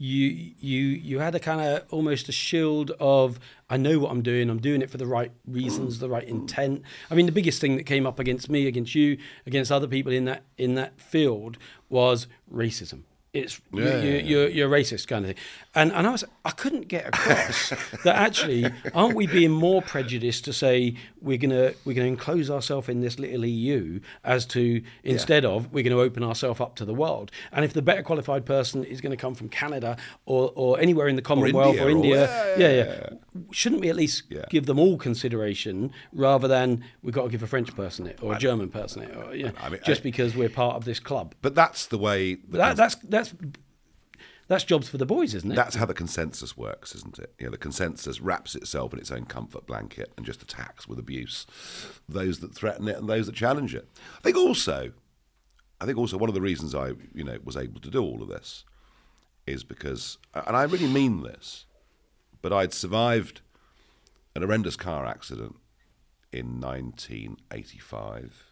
[0.00, 4.22] you you you had a kind of almost a shield of I know what I'm
[4.22, 4.48] doing.
[4.48, 6.82] I'm doing it for the right reasons, the right intent.
[7.10, 10.10] I mean, the biggest thing that came up against me, against you, against other people
[10.10, 11.58] in that in that field
[11.90, 13.02] was racism.
[13.32, 14.00] It's you, Yeah.
[14.02, 15.44] you, you're you're racist kind of thing,
[15.76, 17.68] and and I was I couldn't get across
[18.04, 22.88] that actually aren't we being more prejudiced to say we're gonna we're gonna enclose ourselves
[22.88, 26.84] in this little EU as to instead of we're going to open ourselves up to
[26.84, 30.52] the world, and if the better qualified person is going to come from Canada or
[30.56, 33.88] or anywhere in the Commonwealth India or or- India, yeah, yeah, yeah, yeah, shouldn't we
[33.88, 34.46] at least Yeah.
[34.50, 38.34] give them all consideration rather than we've got to give a French person it or
[38.34, 40.84] a German person it, or, you know, I mean, just I- because we're part of
[40.84, 41.36] this club?
[41.42, 42.34] But that's the way.
[42.34, 43.19] the That, that's that's
[44.48, 45.54] that's jobs for the boys, isn't it?
[45.54, 47.32] That's how the consensus works, isn't it?
[47.38, 50.98] You know, the consensus wraps itself in its own comfort blanket and just attacks with
[50.98, 51.46] abuse
[52.08, 53.88] those that threaten it and those that challenge it.
[54.18, 54.92] I think also,
[55.80, 58.22] I think also one of the reasons I, you know, was able to do all
[58.22, 58.64] of this
[59.46, 61.66] is because, and I really mean this,
[62.42, 63.40] but I'd survived
[64.34, 65.56] an horrendous car accident
[66.32, 68.50] in 1985.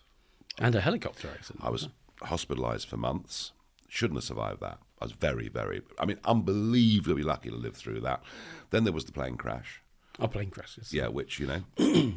[0.58, 1.64] and a helicopter accident.
[1.64, 1.88] I was
[2.22, 3.52] hospitalised for months.
[3.88, 4.78] Shouldn't have survived that.
[5.00, 8.22] I was very, very, I mean, unbelievably lucky to live through that.
[8.70, 9.82] Then there was the plane crash.
[10.18, 10.92] Our plane crashes.
[10.92, 11.62] Yeah, which, you know,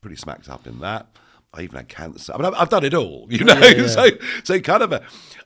[0.00, 1.08] pretty smacked up in that.
[1.52, 2.32] I even had cancer.
[2.32, 3.54] I mean, I've, I've done it all, you know.
[3.54, 3.86] yeah.
[3.86, 4.08] So,
[4.42, 5.02] so kind of a,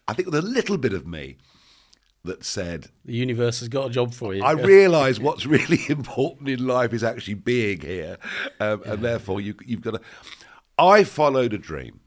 [0.07, 1.37] I think there's a little bit of me
[2.25, 4.42] that said, The universe has got a job for you.
[4.42, 8.18] I realise what's really important in life is actually being here,
[8.61, 10.01] um, and therefore you, you've got to.
[10.79, 12.01] I followed a dream.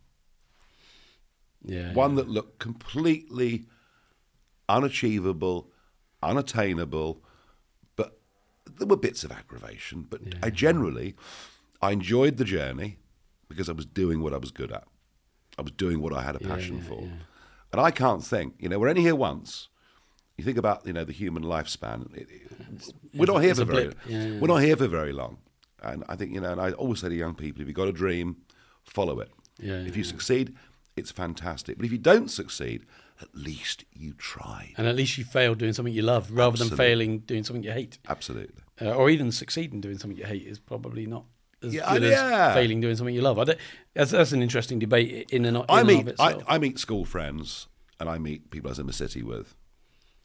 [1.63, 3.65] Yeah, one that looked completely
[4.69, 5.69] unachievable,
[6.23, 7.23] unattainable,
[7.95, 8.19] but
[8.77, 10.05] there were bits of aggravation.
[10.09, 11.15] But I generally,
[11.81, 12.97] I enjoyed the journey
[13.47, 14.85] because I was doing what I was good at.
[15.57, 17.09] I was doing what I had a passion for.
[17.71, 19.67] And I can't think, you know, we're only here once.
[20.37, 22.13] You think about, you know, the human lifespan.
[22.15, 23.93] It, it- we're not here for very.
[24.07, 25.37] Yeah, yeah, We're not here for very long.
[25.83, 27.87] And I think, you know, and I always say to young people, if you've got
[27.87, 28.37] a dream,
[28.83, 29.29] follow it.
[29.59, 30.55] Yeah, if yeah, you succeed,
[31.01, 31.75] it's fantastic.
[31.77, 32.85] But if you don't succeed,
[33.21, 34.73] at least you tried.
[34.77, 37.71] and at least you failed doing something you love rather than failing doing something you
[37.71, 38.63] hate, Absolutely.
[38.81, 41.25] uh, or even succeeding doing something you hate is probably not
[41.63, 42.47] as Yeah, good yeah.
[42.49, 43.37] as failing doing something you love.
[43.37, 43.59] I don't,
[43.93, 46.35] that's, that's an interesting debate in and, in I meet of I.
[46.47, 47.67] I meet school friends
[47.99, 49.55] and I meet people I was in the city with,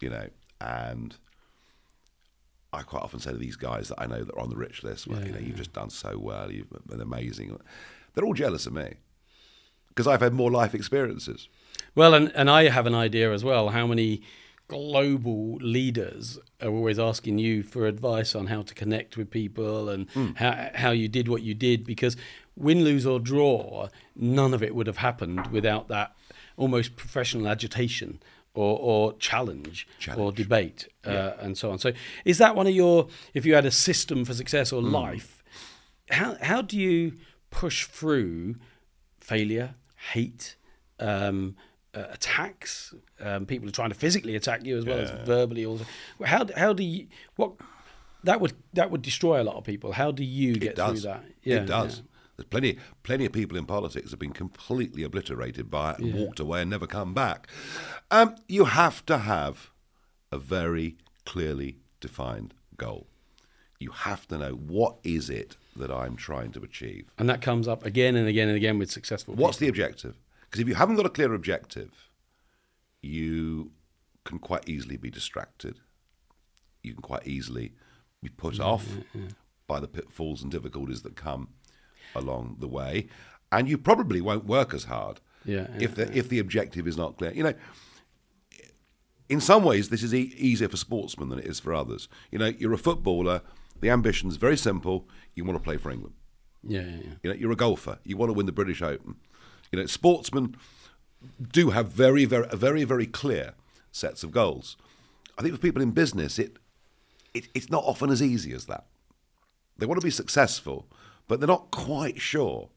[0.00, 0.28] you know,
[0.60, 1.16] and
[2.72, 4.82] I quite often say to these guys that I know that are on the rich
[4.82, 7.58] list, well, you know, you've just done so well, you've been amazing.
[8.14, 8.94] They're all jealous of me
[9.96, 11.48] because I've had more life experiences.
[11.94, 14.20] Well, and, and I have an idea as well how many
[14.68, 20.10] global leaders are always asking you for advice on how to connect with people and
[20.10, 20.32] Hmm.
[20.34, 22.14] how, how you did what you did because
[22.56, 26.14] win, lose or draw, none of it would have happened without that
[26.58, 28.20] almost professional agitation
[28.54, 29.86] or, or challenge,
[30.18, 31.78] or debate uh, and so on.
[31.78, 31.92] So,
[32.24, 33.08] is that one of your?
[33.34, 35.42] If you had a system for success or life,
[36.10, 37.12] how how do you
[37.50, 38.56] push through
[39.20, 39.74] failure,
[40.12, 40.56] hate,
[41.00, 41.56] um,
[41.94, 42.94] uh, attacks?
[43.20, 45.64] Um, people are trying to physically attack you as well as verbally.
[45.64, 45.84] Also,
[46.24, 47.52] how how do you what?
[48.24, 49.92] That would that would destroy a lot of people.
[49.92, 51.02] How do you get It does.
[51.02, 51.24] through that?
[51.42, 52.02] it does.
[52.36, 56.38] There's plenty, plenty of people in politics have been completely obliterated by it and walked
[56.38, 57.48] away and never come back.
[58.10, 59.70] Um, you have to have
[60.30, 63.06] a very clearly defined goal.
[63.78, 67.10] You have to know what is it that I'm trying to achieve.
[67.18, 69.34] And that comes up again and again and again with successful.
[69.34, 69.66] What's people.
[69.66, 70.16] the objective?
[70.42, 72.10] Because if you haven't got a clear objective,
[73.02, 73.72] you
[74.24, 75.80] can quite easily be distracted.
[76.82, 77.72] You can quite easily
[78.22, 78.86] be put off
[79.66, 81.48] by the pitfalls and difficulties that come
[82.14, 83.08] along the way,
[83.52, 87.18] and you probably won't work as hard Yeah, if the if the objective is not
[87.18, 87.32] clear.
[87.32, 87.54] You know,
[89.28, 92.08] in some ways, this is e- easier for sportsmen than it is for others.
[92.30, 93.42] You know, you're a footballer.
[93.80, 95.08] The ambition is very simple.
[95.34, 96.14] You want to play for England.
[96.62, 97.10] Yeah, yeah, yeah.
[97.22, 97.98] You know, you're a golfer.
[98.04, 99.16] You want to win the British Open.
[99.70, 100.56] You know, sportsmen
[101.52, 103.54] do have very, very, very, very clear
[103.92, 104.76] sets of goals.
[105.38, 106.56] I think for people in business, it,
[107.34, 108.86] it it's not often as easy as that.
[109.78, 110.86] They want to be successful,
[111.28, 112.70] but they're not quite sure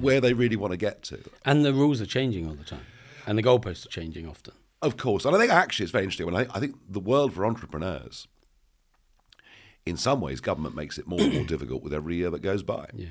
[0.00, 1.18] where they really want to get to.
[1.44, 2.86] And the rules are changing all the time,
[3.26, 4.54] and the goalposts are changing often.
[4.80, 6.26] Of course, and I think actually it's very interesting.
[6.26, 8.28] When I, I think the world for entrepreneurs,
[9.86, 12.62] in some ways, government makes it more and more difficult with every year that goes
[12.62, 12.86] by.
[12.92, 13.06] Yeah,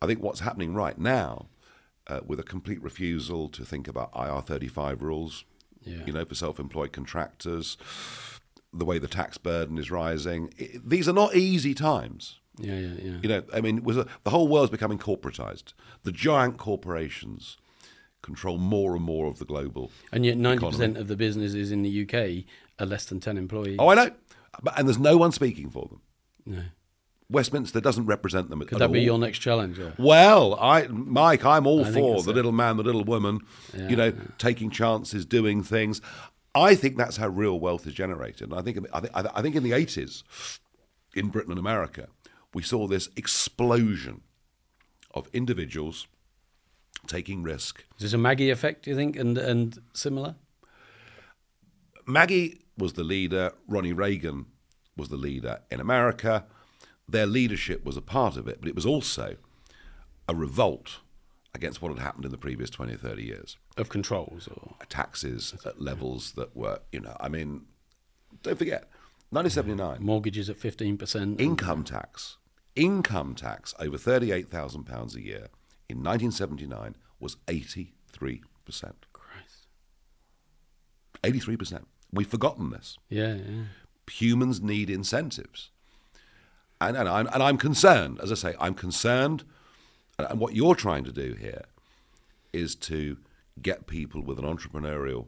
[0.00, 1.46] I think what's happening right now,
[2.06, 5.44] uh, with a complete refusal to think about IR thirty five rules,
[5.82, 6.04] Yeah.
[6.06, 7.76] you know, for self employed contractors,
[8.72, 12.36] the way the tax burden is rising, i these are not easy times.
[12.58, 13.18] Yeah, yeah, yeah.
[13.22, 15.72] You know, I mean, was a, the whole world's becoming corporatized.
[16.02, 17.56] The giant corporations
[18.22, 21.82] control more and more of the global And yet, ninety percent of the businesses in
[21.82, 22.44] the UK
[22.78, 23.76] are less than ten employees.
[23.78, 24.10] Oh, I know,
[24.62, 26.00] but, and there's no one speaking for them.
[26.46, 26.62] No.
[27.28, 28.60] Westminster doesn't represent them.
[28.60, 28.68] At all.
[28.68, 29.78] Could at that be your next challenge?
[29.78, 29.94] Or?
[29.98, 33.40] Well, I, Mike, I'm all I for the a- little man, the little woman.
[33.72, 36.00] Yeah, you know, taking chances, doing things.
[36.56, 38.50] I think that's how real wealth is generated.
[38.50, 40.24] And I think, I think, I think in the 80s,
[41.14, 42.08] in Britain and America,
[42.52, 44.22] we saw this explosion
[45.14, 46.08] of individuals
[47.06, 47.84] taking risk.
[47.98, 48.84] Is this a Maggie effect?
[48.84, 50.34] Do you think, and and similar?
[52.06, 53.52] Maggie was the leader.
[53.68, 54.46] Ronnie Reagan
[55.00, 56.44] was the leader in America.
[57.08, 59.36] Their leadership was a part of it, but it was also
[60.28, 60.98] a revolt
[61.54, 63.56] against what had happened in the previous 20 or 30 years.
[63.76, 67.62] Of controls, or Taxes at levels that were, you know, I mean,
[68.44, 68.88] don't forget,
[69.30, 71.40] 1979, mortgages at fifteen percent.
[71.40, 72.36] income tax,
[72.76, 75.48] income tax over £38,000 a year
[75.88, 77.92] in 1979 was 83%.
[79.12, 79.66] Christ.
[81.22, 81.84] 83%.
[82.12, 82.96] We've forgotten this.
[83.08, 83.62] Yeah, yeah.
[84.10, 85.70] Humans need incentives.
[86.80, 89.44] And, and, I'm, and I'm concerned, as I say, I'm concerned.
[90.18, 91.64] And, what you're trying to do here
[92.52, 93.18] is to
[93.60, 95.26] get people with an entrepreneurial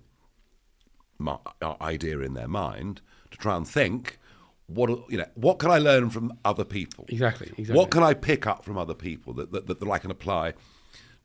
[1.26, 4.18] uh, idea in their mind to try and think,
[4.66, 7.04] what you know, what can I learn from other people?
[7.08, 7.76] Exactly, exactly.
[7.76, 10.54] What can I pick up from other people that, that, that, that I can apply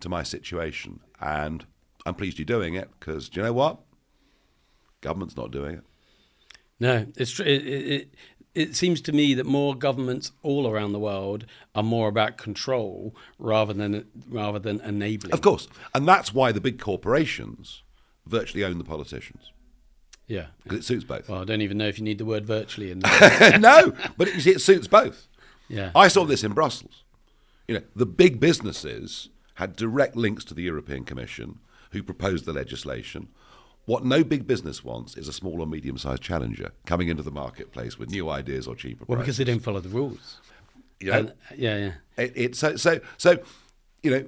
[0.02, 1.00] to my situation?
[1.22, 1.66] And
[2.06, 3.80] I'm pleased you're doing it because do you know what?
[5.02, 5.84] Government's not doing it.
[6.80, 8.14] No, it's tr- it, it, it,
[8.54, 13.16] it seems to me that more governments all around the world are more about control
[13.40, 15.34] rather than rather than enabling.
[15.34, 15.68] Of course.
[15.94, 17.84] And that's why the big corporations
[18.26, 19.52] virtually own the politicians.
[20.28, 20.48] Yeah.
[20.64, 21.30] Because it suits both.
[21.30, 23.58] Well, I don't even know if you need the word virtually in there.
[23.60, 25.28] no, but you see, it suits both.
[25.70, 25.92] yeah.
[25.96, 27.04] I saw this in Brussels.
[27.68, 31.60] You know, the big businesses had direct links to the European Commission,
[31.92, 33.30] who proposed the legislation.
[33.88, 37.32] What no big business wants is a small or medium sized challenger coming into the
[37.32, 40.42] marketplace with new ideas or cheaper well, because they don't follow the rules.
[41.00, 41.92] You know, And, yeah, yeah.
[42.18, 43.40] It, it, so, so, so,
[44.04, 44.26] you know,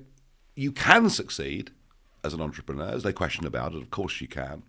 [0.56, 1.72] you can succeed
[2.24, 2.92] as an entrepreneur.
[2.92, 3.82] There's no question about it.
[3.82, 4.64] Of course, you can.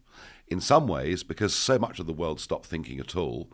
[0.49, 3.49] In some ways, because so much of the world stopped thinking at all,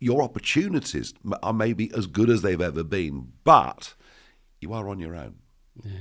[0.00, 3.94] your opportunities are maybe as good as they've ever been, but
[4.60, 5.36] you are on your own.
[5.82, 5.92] Yeah.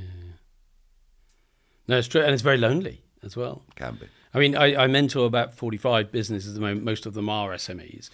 [1.88, 3.64] No, it's true, and it's very lonely as well.
[3.76, 4.08] Can be.
[4.34, 6.84] I mean, I, I mentor about 45 businesses at the moment.
[6.84, 8.10] Most of them are SMEs,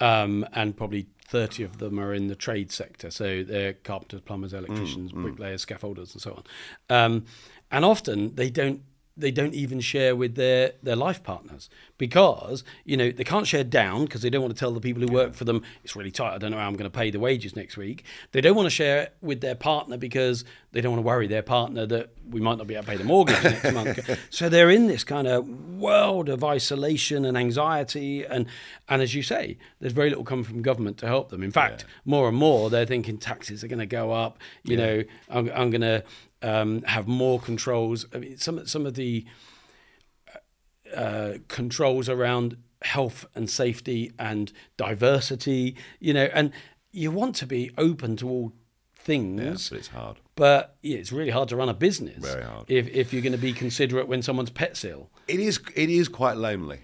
[0.00, 3.10] um, and probably 30 of them are in the trade sector.
[3.10, 6.42] So they're carpenters, plumbers, electricians, bricklayers, scaffolders, and so
[6.88, 6.94] on.
[6.96, 7.24] Um,
[7.70, 8.82] and often they don't
[9.16, 13.64] they don't even share with their, their life partners because you know they can't share
[13.64, 16.10] down because they don't want to tell the people who work for them it's really
[16.10, 16.34] tight.
[16.34, 18.04] I don't know how I'm going to pay the wages next week.
[18.32, 21.42] They don't want to share with their partner because they don't want to worry their
[21.42, 24.18] partner that we might not be able to pay the mortgage next month.
[24.30, 28.46] So they're in this kind of world of isolation and anxiety, and
[28.88, 31.42] and as you say, there's very little coming from government to help them.
[31.42, 34.38] In fact, more and more they're thinking taxes are going to go up.
[34.64, 36.04] You know, I'm, I'm going to
[36.46, 38.06] um, have more controls.
[38.14, 39.24] I mean, some some of the
[40.94, 46.52] uh, controls around health and safety and diversity, you know, and
[46.92, 48.52] you want to be open to all
[48.96, 49.70] things.
[49.70, 50.18] but it's hard.
[50.36, 52.24] But yeah, it's really hard to run a business.
[52.24, 52.66] Very hard.
[52.68, 55.10] If, if you're going to be considerate when someone's pet's ill.
[55.26, 55.60] It is.
[55.74, 56.80] It is quite lonely.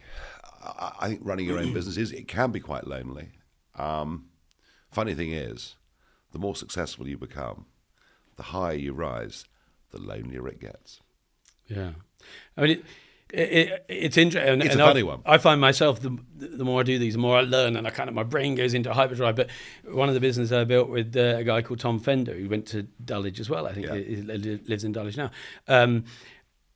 [0.63, 2.11] I, I think running your own business is.
[2.13, 3.31] It can be quite lonely.
[3.77, 4.27] Um,
[4.91, 5.77] funny thing is,
[6.33, 7.67] the more successful you become,
[8.37, 9.45] the higher you rise,
[9.93, 11.01] the lonelier it gets.
[11.69, 11.91] Yeah.
[12.57, 12.71] I mean,
[13.33, 14.61] it, it, it's interesting.
[14.61, 15.23] It's and a I- funny one.
[15.25, 17.91] I find myself the the more I do these, the more I learn, and I
[17.91, 19.37] kind of my brain goes into hyperdrive.
[19.37, 19.49] But
[19.85, 22.67] one of the businesses I built with uh, a guy called Tom Fender, who went
[22.69, 23.67] to Dulwich as well.
[23.67, 23.95] I think Yeah.
[23.97, 24.23] he, he
[24.67, 25.31] lives in Dulwich now.
[25.69, 26.05] Um,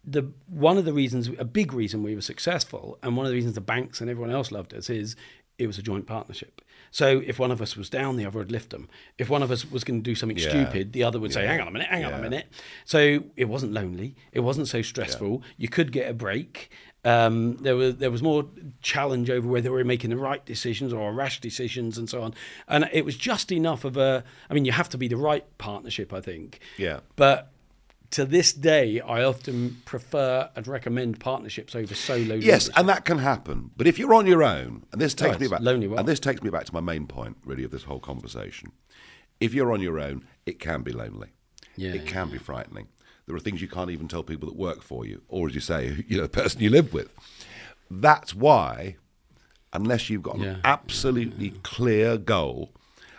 [0.04, 3.36] the one of the reasons, a big reason we were successful, and one of the
[3.36, 5.16] reasons the banks and everyone else loved us is
[5.58, 6.62] it was a joint partnership.
[6.90, 8.88] So if one of us was down, the other would lift them.
[9.18, 10.48] If one of us was going to do something Yeah.
[10.48, 12.46] stupid, the other would say, "Hang on a minute, hang on a minute."
[12.84, 14.14] So it wasn't lonely.
[14.32, 15.42] It wasn't so stressful.
[15.56, 16.70] You could get a break.
[17.04, 18.46] Um, there was there was more
[18.82, 22.34] challenge over whether we were making the right decisions or rash decisions and so on.
[22.66, 24.24] And it was just enough of a.
[24.50, 26.58] I mean, you have to be the right partnership, I think.
[26.76, 27.00] Yeah.
[27.14, 27.52] But
[28.16, 32.34] to this day, I often prefer and recommend partnerships over solo.
[32.36, 33.72] Yes, and that can happen.
[33.76, 36.00] But if you're on your own, and this takes Oh, me back, lonely world.
[36.00, 38.72] and this takes me back to my main point, really, of this whole conversation.
[39.38, 41.28] If you're on your own, it can be lonely.
[41.76, 42.88] Yeah, it can be frightening.
[43.26, 45.60] There are things you can't even tell people that work for you, or as you
[45.60, 47.10] say, you know, the person you live with.
[47.90, 48.96] That's why,
[49.74, 50.56] unless you've got an Yeah.
[50.64, 52.72] absolutely clear goal,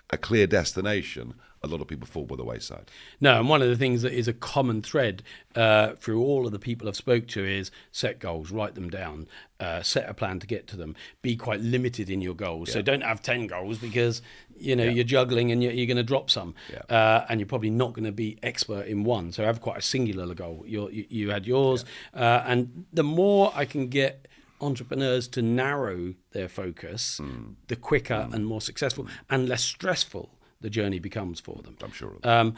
[0.10, 2.90] a clear destination, a lot of people fall by the wayside.
[3.20, 5.24] No, and one of the things that is a common thread
[5.56, 9.28] uh, through all of the people I've spoke to is set goals, write them down,
[9.60, 10.96] uh, set a plan to get to them.
[11.22, 12.72] Be quite limited in your goals.
[12.72, 14.22] So don't have ten goals because
[14.56, 16.96] you know you're juggling and you're, you're going to drop some, Yeah.
[16.96, 19.32] uh, and you're probably not going to be expert in one.
[19.32, 20.64] So have quite a singular goal.
[20.68, 24.28] You're, you you had yours, uh, and the more I can get
[24.62, 27.52] entrepreneurs to narrow their focus, Hmm.
[27.68, 30.32] the quicker and more successful and less stressful
[30.62, 31.78] the journey becomes for them.
[31.84, 32.30] I'm sure of that.
[32.40, 32.56] Um,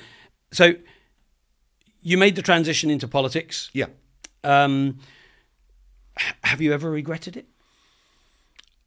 [0.52, 0.74] so
[2.02, 3.70] you made the transition into politics.
[3.74, 3.88] yeah.
[4.44, 5.00] Um,
[6.44, 7.46] have you ever regretted it?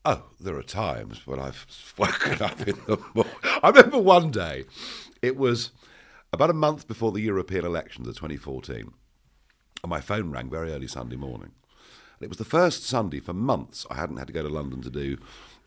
[0.04, 3.32] Oh, there are times when I've woken up in the morning.
[3.62, 4.64] I remember one day,
[5.20, 5.70] it was
[6.32, 8.92] about a month before the European elections of 2014,
[9.82, 11.52] and my phone rang very early Sunday morning.
[12.18, 14.80] And it was the first Sunday for months I hadn't had to go to London
[14.82, 15.18] to do,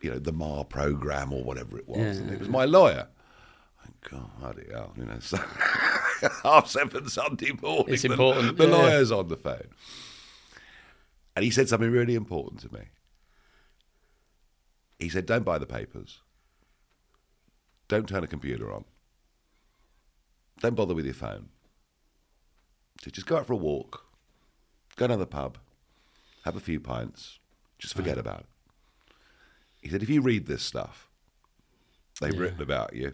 [0.02, 2.18] you know, the Marr programme or whatever it was.
[2.18, 3.08] And it was my lawyer.
[4.10, 5.38] God, hell, you know, so
[6.42, 7.94] half seven Sunday morning.
[7.94, 8.70] It's important, The, yeah.
[8.76, 9.68] lawyer's on the phone.
[11.34, 12.80] And he said something really important to me.
[14.98, 16.20] He said, Don't buy the papers.
[17.88, 18.84] Don't turn a computer on.
[20.60, 21.50] Don't bother with your phone.
[22.98, 24.04] He said, Just go out for a walk.
[24.96, 25.58] Go down the pub.
[26.44, 27.38] Have a few pints.
[27.78, 28.46] Just forget about it.
[29.82, 31.10] He said, If you read this stuff
[32.20, 33.12] they've written about you,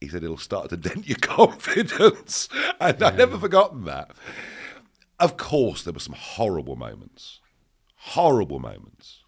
[0.00, 2.48] he said, it'll start to dent your confidence.
[2.80, 4.10] And I've never forgotten that.
[5.20, 7.40] Of course, there were some horrible moments.
[7.96, 9.24] Horrible moments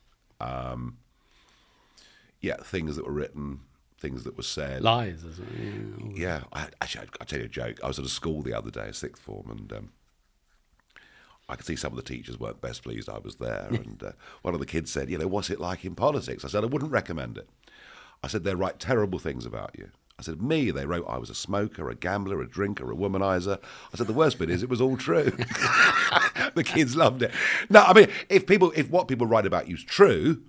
[2.47, 3.61] yeah, things that were written,
[4.01, 4.83] things that were said.
[4.83, 5.25] Lies.
[5.25, 5.49] As well,
[6.15, 6.15] yeah.
[6.15, 7.79] yeah, I, actually, I'll tell you a joke.
[7.83, 9.93] I was at a school the other day, sixth form, and um,
[11.49, 13.69] I could see some of the teachers weren't best pleased I was there.
[13.71, 14.13] and uh,
[14.43, 16.69] one of the kids said, "You know, what's it like in politics?" I said, "I
[16.69, 17.49] wouldn't recommend it."
[18.23, 21.29] I said, "They write terrible things about you." I said, "Me, they wrote I was
[21.29, 23.59] a smoker, a gambler, a drinker, a womanizer."
[23.93, 25.25] I said, "The worst bit is it was all true."
[26.55, 27.33] the kids loved it.
[27.69, 30.43] No, I mean, if people, if what people write about you is true.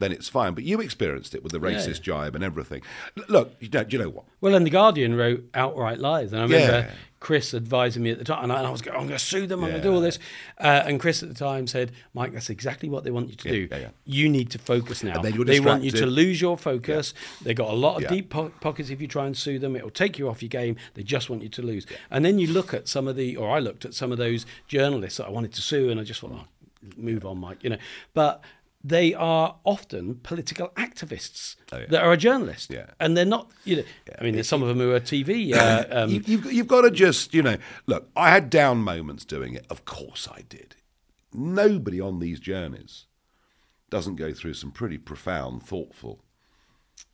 [0.00, 2.82] Then it's fine, but you experienced it with the racist jibe and everything.
[3.28, 4.24] Look, you know, do you know what?
[4.40, 6.90] Well, and the Guardian wrote outright lies, and I remember Yeah.
[7.20, 9.24] Chris advising me at the time, and I, and I was going, "I'm going to
[9.24, 9.64] sue them.
[9.64, 10.20] I'm going to do all this."
[10.56, 13.48] Uh, and Chris at the time said, "Mike, that's exactly what they want you to
[13.48, 13.68] Yeah, do.
[13.72, 13.88] yeah, yeah.
[14.04, 15.20] You need to focus now.
[15.20, 17.12] They want you to lose your focus.
[17.42, 18.08] They've got a lot of Yeah.
[18.10, 19.74] deep po- pockets if you try and sue them.
[19.74, 20.76] It'll take you off your game.
[20.94, 21.86] They just want you to lose.
[22.08, 24.46] And then you look at some of the, or I looked at some of those
[24.68, 26.44] journalists that I wanted to sue, and I just thought, oh,
[26.96, 27.64] move on, Mike.
[27.64, 27.78] You know,
[28.14, 28.44] but.
[28.84, 31.86] They are often political activists Oh, yeah.
[31.90, 32.86] that are a journalist, Yeah.
[33.00, 33.50] and they're not.
[33.64, 33.82] You know,
[34.18, 35.52] I mean, there's some of them who are TV.
[35.54, 37.56] Uh, um, you, you've, you've got to just, you know,
[37.86, 39.66] look, I had down moments doing it.
[39.68, 40.76] Of course I did.
[41.34, 43.04] nobody on these journeys
[43.90, 46.20] doesn't go through some pretty profound, thoughtful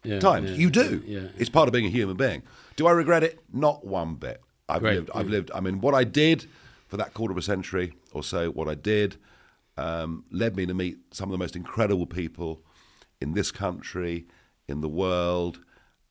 [0.03, 0.51] Yeah, times.
[0.51, 1.03] yeah, you do.
[1.07, 1.29] Yeah.
[1.39, 2.43] It's part of being a human being.
[2.77, 3.41] Do I regret it?
[3.53, 4.41] Not one bit.
[4.69, 5.11] I've Great, lived.
[5.15, 5.51] I've lived.
[5.55, 6.47] I mean, what I did
[6.89, 9.17] for that quarter of a century or so, what I did
[9.77, 12.62] um, led me to meet some of the most incredible people
[13.20, 14.27] in this country,
[14.68, 15.61] in the world,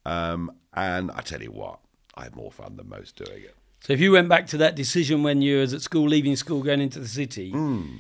[0.06, 1.80] um, and I tell you what,
[2.16, 3.56] I had more fun than most doing it.
[3.82, 6.62] So if you went back to that decision when you was at school, leaving school,
[6.64, 7.98] going into the city, Hmm.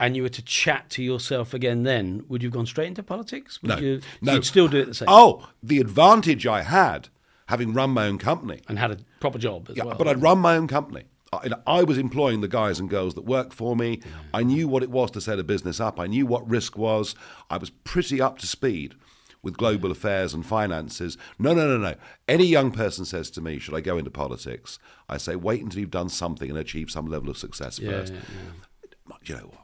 [0.00, 3.02] and you were to chat to yourself again, then would you have gone straight into
[3.02, 3.60] politics?
[3.62, 4.34] Would No, you, no.
[4.34, 5.08] You'd still do it the same.
[5.10, 7.08] Oh, the advantage I had
[7.46, 9.96] having run my own company and had a proper job as Yeah, well.
[9.96, 11.04] but I'd run my own company.
[11.32, 14.00] I, I was employing the guys and girls that worked for me.
[14.32, 16.00] I knew what it was to set a business up.
[16.00, 17.14] I knew what risk was.
[17.50, 18.94] I was pretty up to speed
[19.42, 21.16] with global affairs and finances.
[21.38, 21.94] No, no, no, no.
[22.26, 25.80] Any young person says to me, "Should I go into politics?" I say, "Wait until
[25.80, 28.14] you've done something and achieved some level of success Yeah, first.
[28.14, 29.60] yeah, You know what?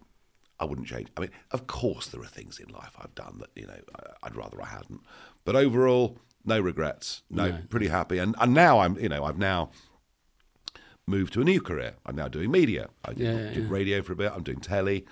[0.60, 1.08] I wouldn't change.
[1.16, 3.80] I mean, of course, there are things in life I've done that you know
[4.22, 5.00] I'd rather I hadn't.
[5.44, 7.22] But overall, no regrets.
[7.30, 8.18] No, pretty happy.
[8.18, 9.70] And and now I'm you know I've now
[11.06, 11.94] moved to a new career.
[12.06, 12.88] I'm now doing media.
[13.04, 14.32] I did, Yeah, yeah, did radio for a bit.
[14.34, 15.04] I'm doing telly.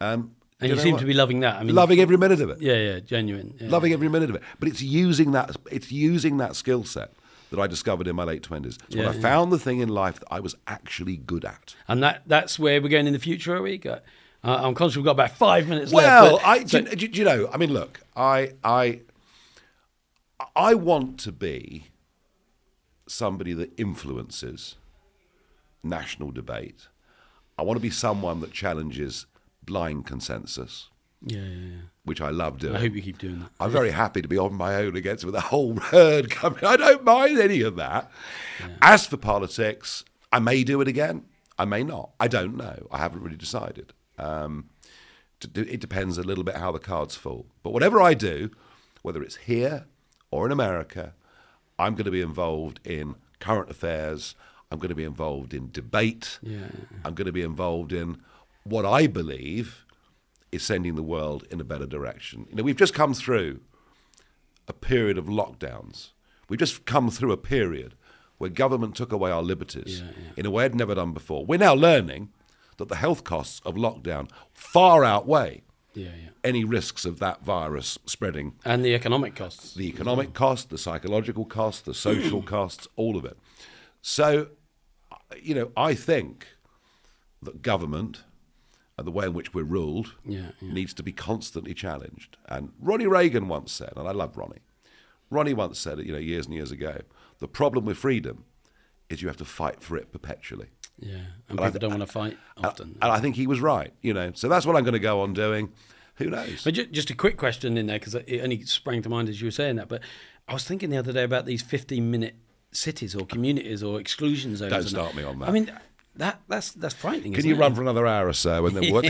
[0.00, 1.00] Um, and you, know seem what?
[1.00, 1.56] to be loving that.
[1.56, 2.60] I mean, loving every minute of it.
[2.60, 3.54] Yeah, yeah, genuine.
[3.60, 3.68] Yeah.
[3.70, 4.42] Loving every minute of it.
[4.58, 5.56] But it's using that.
[5.70, 7.12] It's using that skill set
[7.50, 8.76] that I discovered in my late twenties.
[8.88, 9.20] It's when Yeah, I yeah.
[9.20, 11.76] found the thing in life that I was actually good at.
[11.86, 13.80] And that that's where we're going in the future, are we?
[13.86, 13.98] Uh,
[14.42, 16.42] I'm conscious we've got about five minutes Well, left.
[16.42, 17.48] but- I, so- do, do- do you know?
[17.52, 19.00] I mean, look, I, I,
[20.54, 21.86] I want to be
[23.06, 24.76] somebody that influences
[25.82, 26.88] national debate.
[27.58, 29.26] I want to be someone that challenges
[29.62, 30.88] blind consensus,
[31.24, 31.80] yeah, yeah, yeah.
[32.04, 32.76] which I love doing.
[32.76, 33.50] I hope you keep doing that.
[33.60, 36.64] I'm very happy to be on my own against with a whole herd coming.
[36.64, 38.10] I don't mind any of that.
[38.80, 41.24] As for politics, I may do it again.
[41.58, 42.10] I may not.
[42.20, 42.86] I don't know.
[42.92, 43.92] I haven't really decided.
[44.18, 44.70] Um,
[45.40, 47.46] to do- it depends a little bit how the cards fall.
[47.62, 48.50] But whatever I do,
[49.02, 49.86] whether it's here
[50.30, 51.14] or in America,
[51.78, 54.34] I'm going to be involved in current affairs.
[54.70, 56.38] I'm going to be involved in debate.
[56.42, 56.58] Yeah.
[57.04, 58.18] I'm going to be involved in
[58.64, 59.84] what I believe
[60.52, 62.46] is sending the world in a better direction.
[62.50, 63.60] You know, we've just come through
[64.66, 66.10] a period of lockdowns.
[66.48, 67.94] We've just come through a period
[68.36, 70.32] where government took away our liberties Yeah, yeah.
[70.36, 71.44] in a way it had never done before.
[71.44, 72.30] We're now learning
[72.76, 75.62] that the health costs of lockdown far outweigh
[75.94, 76.28] Yeah, yeah.
[76.44, 79.74] any risks of that virus spreading And the economic costs.
[79.74, 83.36] the economic cost, the psychological cost, the social costs, all of it.
[84.00, 84.48] So,
[85.42, 86.46] you know, I think
[87.42, 88.22] that government
[88.96, 90.72] and the way in which we're ruled Yeah, yeah.
[90.72, 92.36] needs to be constantly challenged.
[92.46, 94.58] And Ronnie Reagan once said, and I love Ronnie,
[95.30, 97.02] Ronnie once said, you know, years and years ago,
[97.38, 98.44] the problem with freedom
[99.08, 100.68] is you have to fight for it perpetually.
[100.98, 101.18] Yeah,
[101.48, 102.98] and I people don't want to fight often.
[103.00, 104.32] And I think he was right, you know.
[104.34, 105.72] So that's what I'm going to go on doing.
[106.16, 106.64] Who knows?
[106.64, 109.40] But ju- just a quick question in there because it only sprang to mind as
[109.40, 109.86] you were saying that.
[109.88, 110.02] But
[110.48, 112.34] I was thinking the other day about these 15 minute
[112.70, 114.72] cities or communities or exclusion zones.
[114.72, 115.48] Don't start me on that.
[115.48, 115.70] I mean,
[116.16, 117.32] that that's that's frightening.
[117.32, 117.58] Can you it?
[117.58, 119.04] run for another hour or so and then what?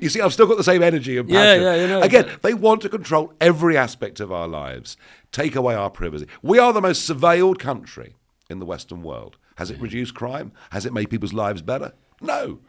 [0.00, 1.62] you see, I've still got the same energy and Yeah, passion.
[1.62, 4.96] yeah, you know, Again, but- they want to control every aspect of our lives,
[5.32, 6.26] take away our privacy.
[6.42, 8.14] We are the most surveilled country
[8.48, 9.36] in the Western world.
[9.56, 10.52] Has it reduced crime?
[10.70, 11.92] Has it made people's lives better?
[12.20, 12.60] No.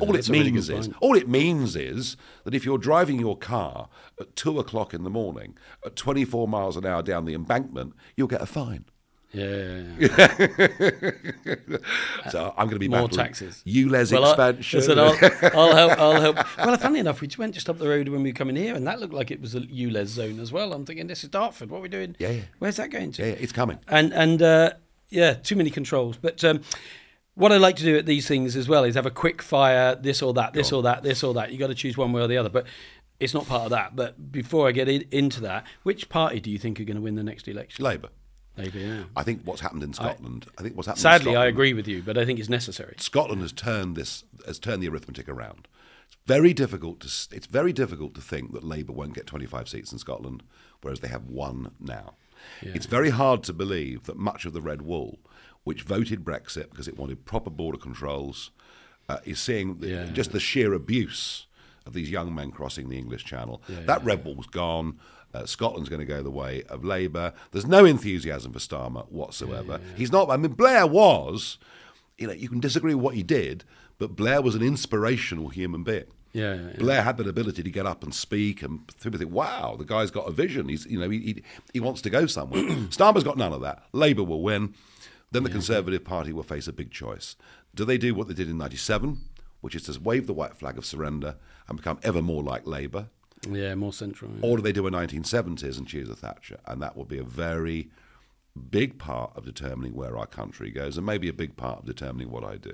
[0.00, 0.96] All it a really means is point.
[1.00, 3.88] all it means is that if you're driving your car
[4.20, 8.28] at two o'clock in the morning at 24 miles an hour down the embankment, you'll
[8.28, 8.84] get a fine.
[9.32, 11.10] Yeah, yeah, yeah.
[12.30, 13.62] So I'm going to be More battling taxes.
[13.66, 14.78] ULEZ Well, I- expansion.
[14.80, 15.98] listen, I'll, I'll help.
[15.98, 16.36] I'll help.
[16.58, 18.74] Well, funny enough, we just went just up the road when we were coming here,
[18.76, 20.72] and that looked like it was a ULEZ zone as well.
[20.72, 21.70] I'm thinking, this is Dartford.
[21.70, 22.14] What are we doing?
[22.18, 22.42] Yeah, yeah.
[22.60, 23.22] Where's that going to?
[23.22, 23.78] yeah, yeah, it's coming.
[23.88, 24.70] and and uh,
[25.10, 26.16] yeah, too many controls.
[26.16, 26.60] But um,
[27.34, 29.94] what I like to do at these things as well is have a quick fire,
[29.94, 31.52] this or that, this or that, this or that.
[31.52, 32.48] You got to choose one way or the other.
[32.48, 32.66] But
[33.20, 33.96] it's not part of that.
[33.96, 37.02] But before I get in, into that, which party do you think are going to
[37.02, 37.84] win the next election?
[37.84, 38.08] Labour.
[38.56, 38.78] Labour.
[38.78, 39.04] Yeah.
[39.16, 40.46] I think what's happened in Scotland.
[40.58, 41.00] I, think what's happened.
[41.00, 42.94] in Sadly, I agree with you, but I think it's necessary.
[42.98, 45.66] Scotland has turned this has turned the arithmetic around.
[46.06, 49.90] It's very difficult to it's very difficult to think that Labour won't get 25 seats
[49.90, 50.44] in Scotland,
[50.82, 52.14] whereas they have one now.
[52.60, 55.18] It's very hard to believe that much of the red wall,
[55.64, 58.50] which voted Brexit because it wanted proper border controls,
[59.08, 60.06] uh, is seeing Yeah.
[60.12, 61.46] just the sheer abuse
[61.86, 63.62] of these young men crossing the English Channel.
[63.86, 64.98] that red wall's gone.
[65.34, 67.32] Uh, Scotland's going to go the way of Labour.
[67.50, 69.80] There's no enthusiasm for Starmer whatsoever.
[69.96, 70.30] He's not.
[70.30, 71.58] I mean, Blair was.
[72.16, 73.64] You know, you can disagree with what he did,
[73.98, 76.04] but Blair was an inspirational human being.
[76.32, 76.76] Yeah, yeah, yeah.
[76.78, 80.12] Blair had that ability to get up and speak, and people think, "Wow, the guy's
[80.12, 80.68] got a vision.
[80.68, 81.42] He's, you know, he, he,
[81.72, 83.82] he wants to go somewhere." Starmer's got none of that.
[83.92, 84.74] Labour will win.
[85.34, 87.34] Then the Conservative Party will face a big choice.
[87.74, 89.18] Do they do what they did in '97,
[89.62, 91.34] which is to wave the white flag of surrender
[91.66, 93.08] and become ever more like Labour?
[93.50, 94.30] Yeah, more central.
[94.30, 94.46] yeah.
[94.46, 96.60] Or do they do a 1970s and choose a Thatcher?
[96.66, 97.90] And that will be a very
[98.70, 102.30] big part of determining where our country goes and maybe a big part of determining
[102.30, 102.72] what I do.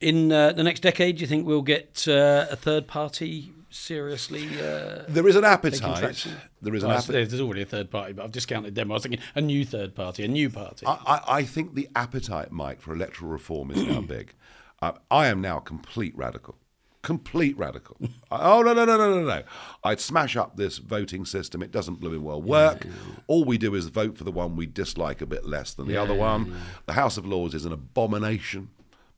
[0.00, 4.46] In uh, the next decade, do you think we'll get uh, a third party seriously?
[4.58, 5.98] Uh, There is an appetite.
[5.98, 6.32] traction?
[6.62, 7.28] There is an well, appetite.
[7.28, 8.90] there's already a third party, but I've discounted them.
[8.90, 10.86] I was thinking a new third party, a new party.
[10.86, 14.34] I, I, I think the appetite, Mike, for electoral reform is now big.
[14.82, 16.56] Uh, I am now a complete radical.
[17.02, 17.98] Complete radical.
[18.30, 19.42] oh, no, no, no, no, no, no.
[19.84, 21.62] I'd smash up this voting system.
[21.62, 22.86] It doesn't blooming well work.
[23.26, 25.92] All we do is vote for the one we dislike a bit less than the
[25.92, 26.56] Yeah, other yeah, one.
[26.86, 28.70] The House of Lords is an abomination,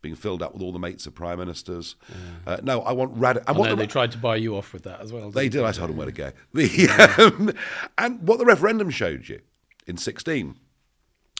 [0.03, 1.97] being filled up with all the mates of prime ministers.
[2.47, 3.63] Uh, no, I want radical.
[3.63, 5.31] I know they tried to buy you off with that as well.
[5.31, 5.63] They did.
[5.65, 6.33] I told them where to go.
[6.53, 6.89] The,
[7.19, 7.53] um,
[7.97, 9.41] and what the referendum showed you
[9.87, 10.57] in 16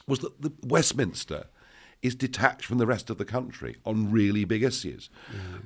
[0.07, 1.47] was that the Westminster
[2.01, 5.11] is detached from the rest of the country on really big issues.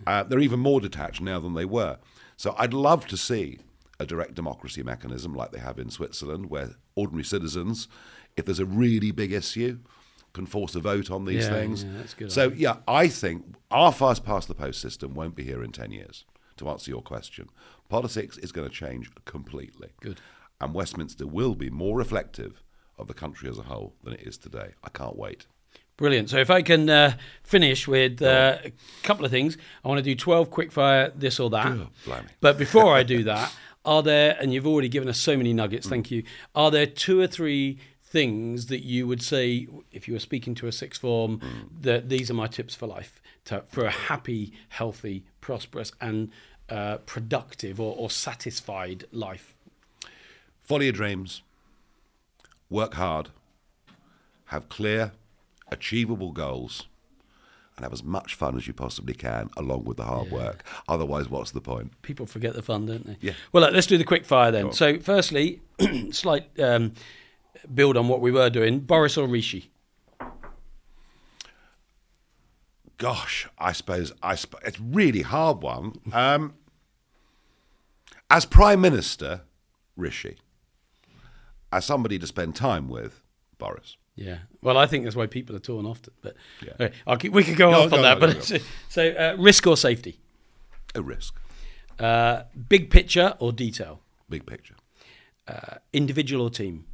[0.07, 1.99] Uh, they're even more detached now than they were.
[2.37, 3.61] So I'd love to see
[3.99, 7.89] a direct democracy mechanism like they have in Switzerland, where ordinary citizens,
[8.37, 9.79] if there's a really big issue,
[10.37, 11.83] can force a vote on these Yeah, things.
[11.85, 15.45] yeah, that's good So yeah, I think our first past the post system won't be
[15.45, 16.25] here in ten years.
[16.59, 17.49] To answer your question,
[17.89, 19.89] politics is going to change completely.
[20.01, 20.21] Good.
[20.61, 22.63] And Westminster will be more reflective
[22.99, 24.71] of the country as a whole than it is today.
[24.83, 25.47] I can't wait.
[25.99, 26.31] Brilliant.
[26.31, 28.73] So if I can uh, finish with uh, a
[29.03, 31.67] couple of things, I want to do 12 quickfire this or that.
[31.67, 32.21] Oh.
[32.41, 33.53] But before I do that,
[33.85, 36.23] are there, and you've already given us so many nuggets, thank you,
[36.55, 40.67] are there two or three things that you would say, if you were speaking to
[40.69, 41.41] a sixth form,
[41.81, 46.31] that these are my tips for life, to, for a happy, healthy, prosperous, and
[46.69, 49.55] uh, productive or, or satisfied life?
[50.63, 51.43] Follow your dreams.
[52.71, 53.31] Work hard.
[54.47, 55.13] Have clear,
[55.69, 56.87] achievable goals.
[57.77, 60.65] And have as much fun as you possibly can along with the hard work.
[60.89, 62.01] Otherwise, what's the point?
[62.01, 63.17] People forget the fun, don't they?
[63.21, 63.33] Yeah.
[63.53, 64.73] Well, look, let's do the quick fire then.
[64.73, 65.61] So, firstly,
[66.11, 66.93] slight um,
[67.75, 68.81] build on what we were doing.
[68.81, 69.71] Boris or Rishi?
[72.99, 75.97] Gosh, I suppose I sp- it's really hard one.
[76.13, 76.55] Um,
[78.31, 79.43] as Prime Minister,
[79.97, 80.37] Rishi.
[81.71, 83.23] As somebody to spend time with,
[83.59, 83.97] Boris.
[84.15, 84.39] Yeah.
[84.63, 86.15] Well, I think that's why people are torn often.
[86.23, 86.73] But Yeah.
[86.81, 88.15] okay, I'll keep, we could go No, off on no, that.
[88.15, 88.57] no, but no, so,
[88.89, 90.19] so, uh, risk or safety?
[90.95, 91.35] A risk.
[91.99, 94.01] Uh, big picture or detail?
[94.31, 94.77] Big picture.
[95.47, 96.87] Uh, individual or team?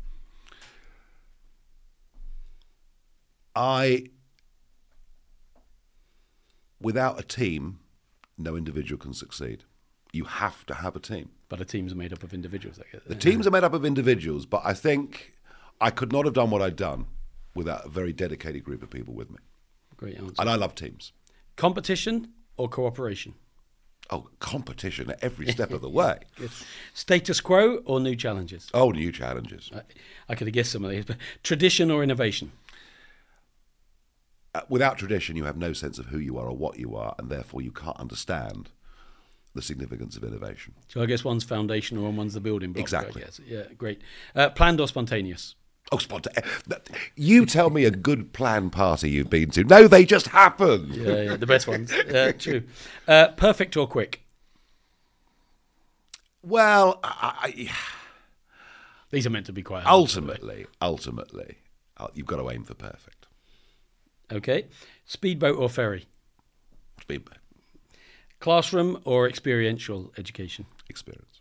[3.55, 4.07] I,
[6.81, 7.81] without a team,
[8.39, 9.65] no individual can succeed.
[10.13, 11.31] You have to have a team.
[11.49, 12.79] But the team's are made up of individuals.
[12.81, 13.03] I guess.
[13.07, 15.35] The teams are made up of individuals, but I think
[15.81, 17.07] I could not have done what I've done
[17.55, 19.39] without a very dedicated group of people with me.
[19.97, 20.35] Great answer.
[20.39, 21.13] And I love teams.
[21.57, 23.35] Competition or cooperation?
[24.11, 26.21] Oh, competition at every step of the way.
[26.95, 28.71] Status quo or new challenges?
[28.75, 29.71] Oh, new challenges.
[29.75, 29.83] I,
[30.29, 32.53] I could have guessed some of these, but tradition or innovation?
[34.55, 37.15] Uh, without tradition, you have no sense of who you are or what you are,
[37.19, 38.71] and therefore you can't understand
[39.55, 40.75] the significance of innovation.
[40.89, 42.83] So I guess one's foundational and one's the building block.
[42.83, 43.25] Exactly.
[43.47, 44.01] Yeah, great.
[44.35, 45.55] Uh, planned or spontaneous?
[45.91, 46.47] Oh, spontaneous.
[47.17, 49.65] You tell me a good plan party you've been to.
[49.65, 50.91] No, they just happen.
[50.93, 51.93] Yeah, yeah the best ones.
[51.93, 52.63] Uh, true.
[53.09, 54.23] Uh, perfect or quick?
[56.43, 57.71] Well, I, I,
[59.11, 59.93] These are meant to be quite hard.
[59.93, 61.57] ultimately, ultimately,
[61.99, 63.22] uh, you've got to aim for perfect.
[64.33, 64.67] Okay.
[65.05, 66.07] Speedboat or ferry?
[67.01, 67.39] Speedboat
[68.41, 70.67] Classroom or experiential education?
[70.89, 71.41] experience.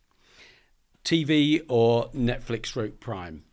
[1.04, 3.44] TV or Netflix stroke Prime?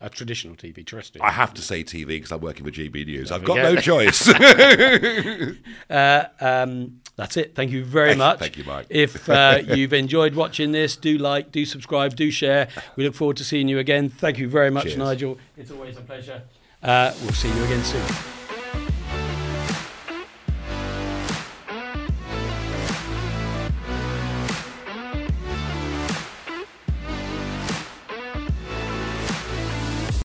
[0.00, 1.24] A traditional TV, terrestrial.
[1.24, 3.32] I have to say TV because I'm working for GB News.
[3.32, 3.74] I've got go.
[3.74, 4.28] no choice.
[5.90, 7.54] Uh, um, that's it.
[7.54, 8.38] Thank you very much.
[8.38, 8.86] thank you, Mike.
[8.90, 12.68] If uh, you've enjoyed watching this, do like, do subscribe, do share.
[12.96, 14.08] We look forward to seeing you again.
[14.08, 14.96] Thank you very much, Cheers.
[14.96, 15.38] Nigel.
[15.56, 16.42] It's always a pleasure.
[16.84, 18.43] Uh, we'll see you again soon.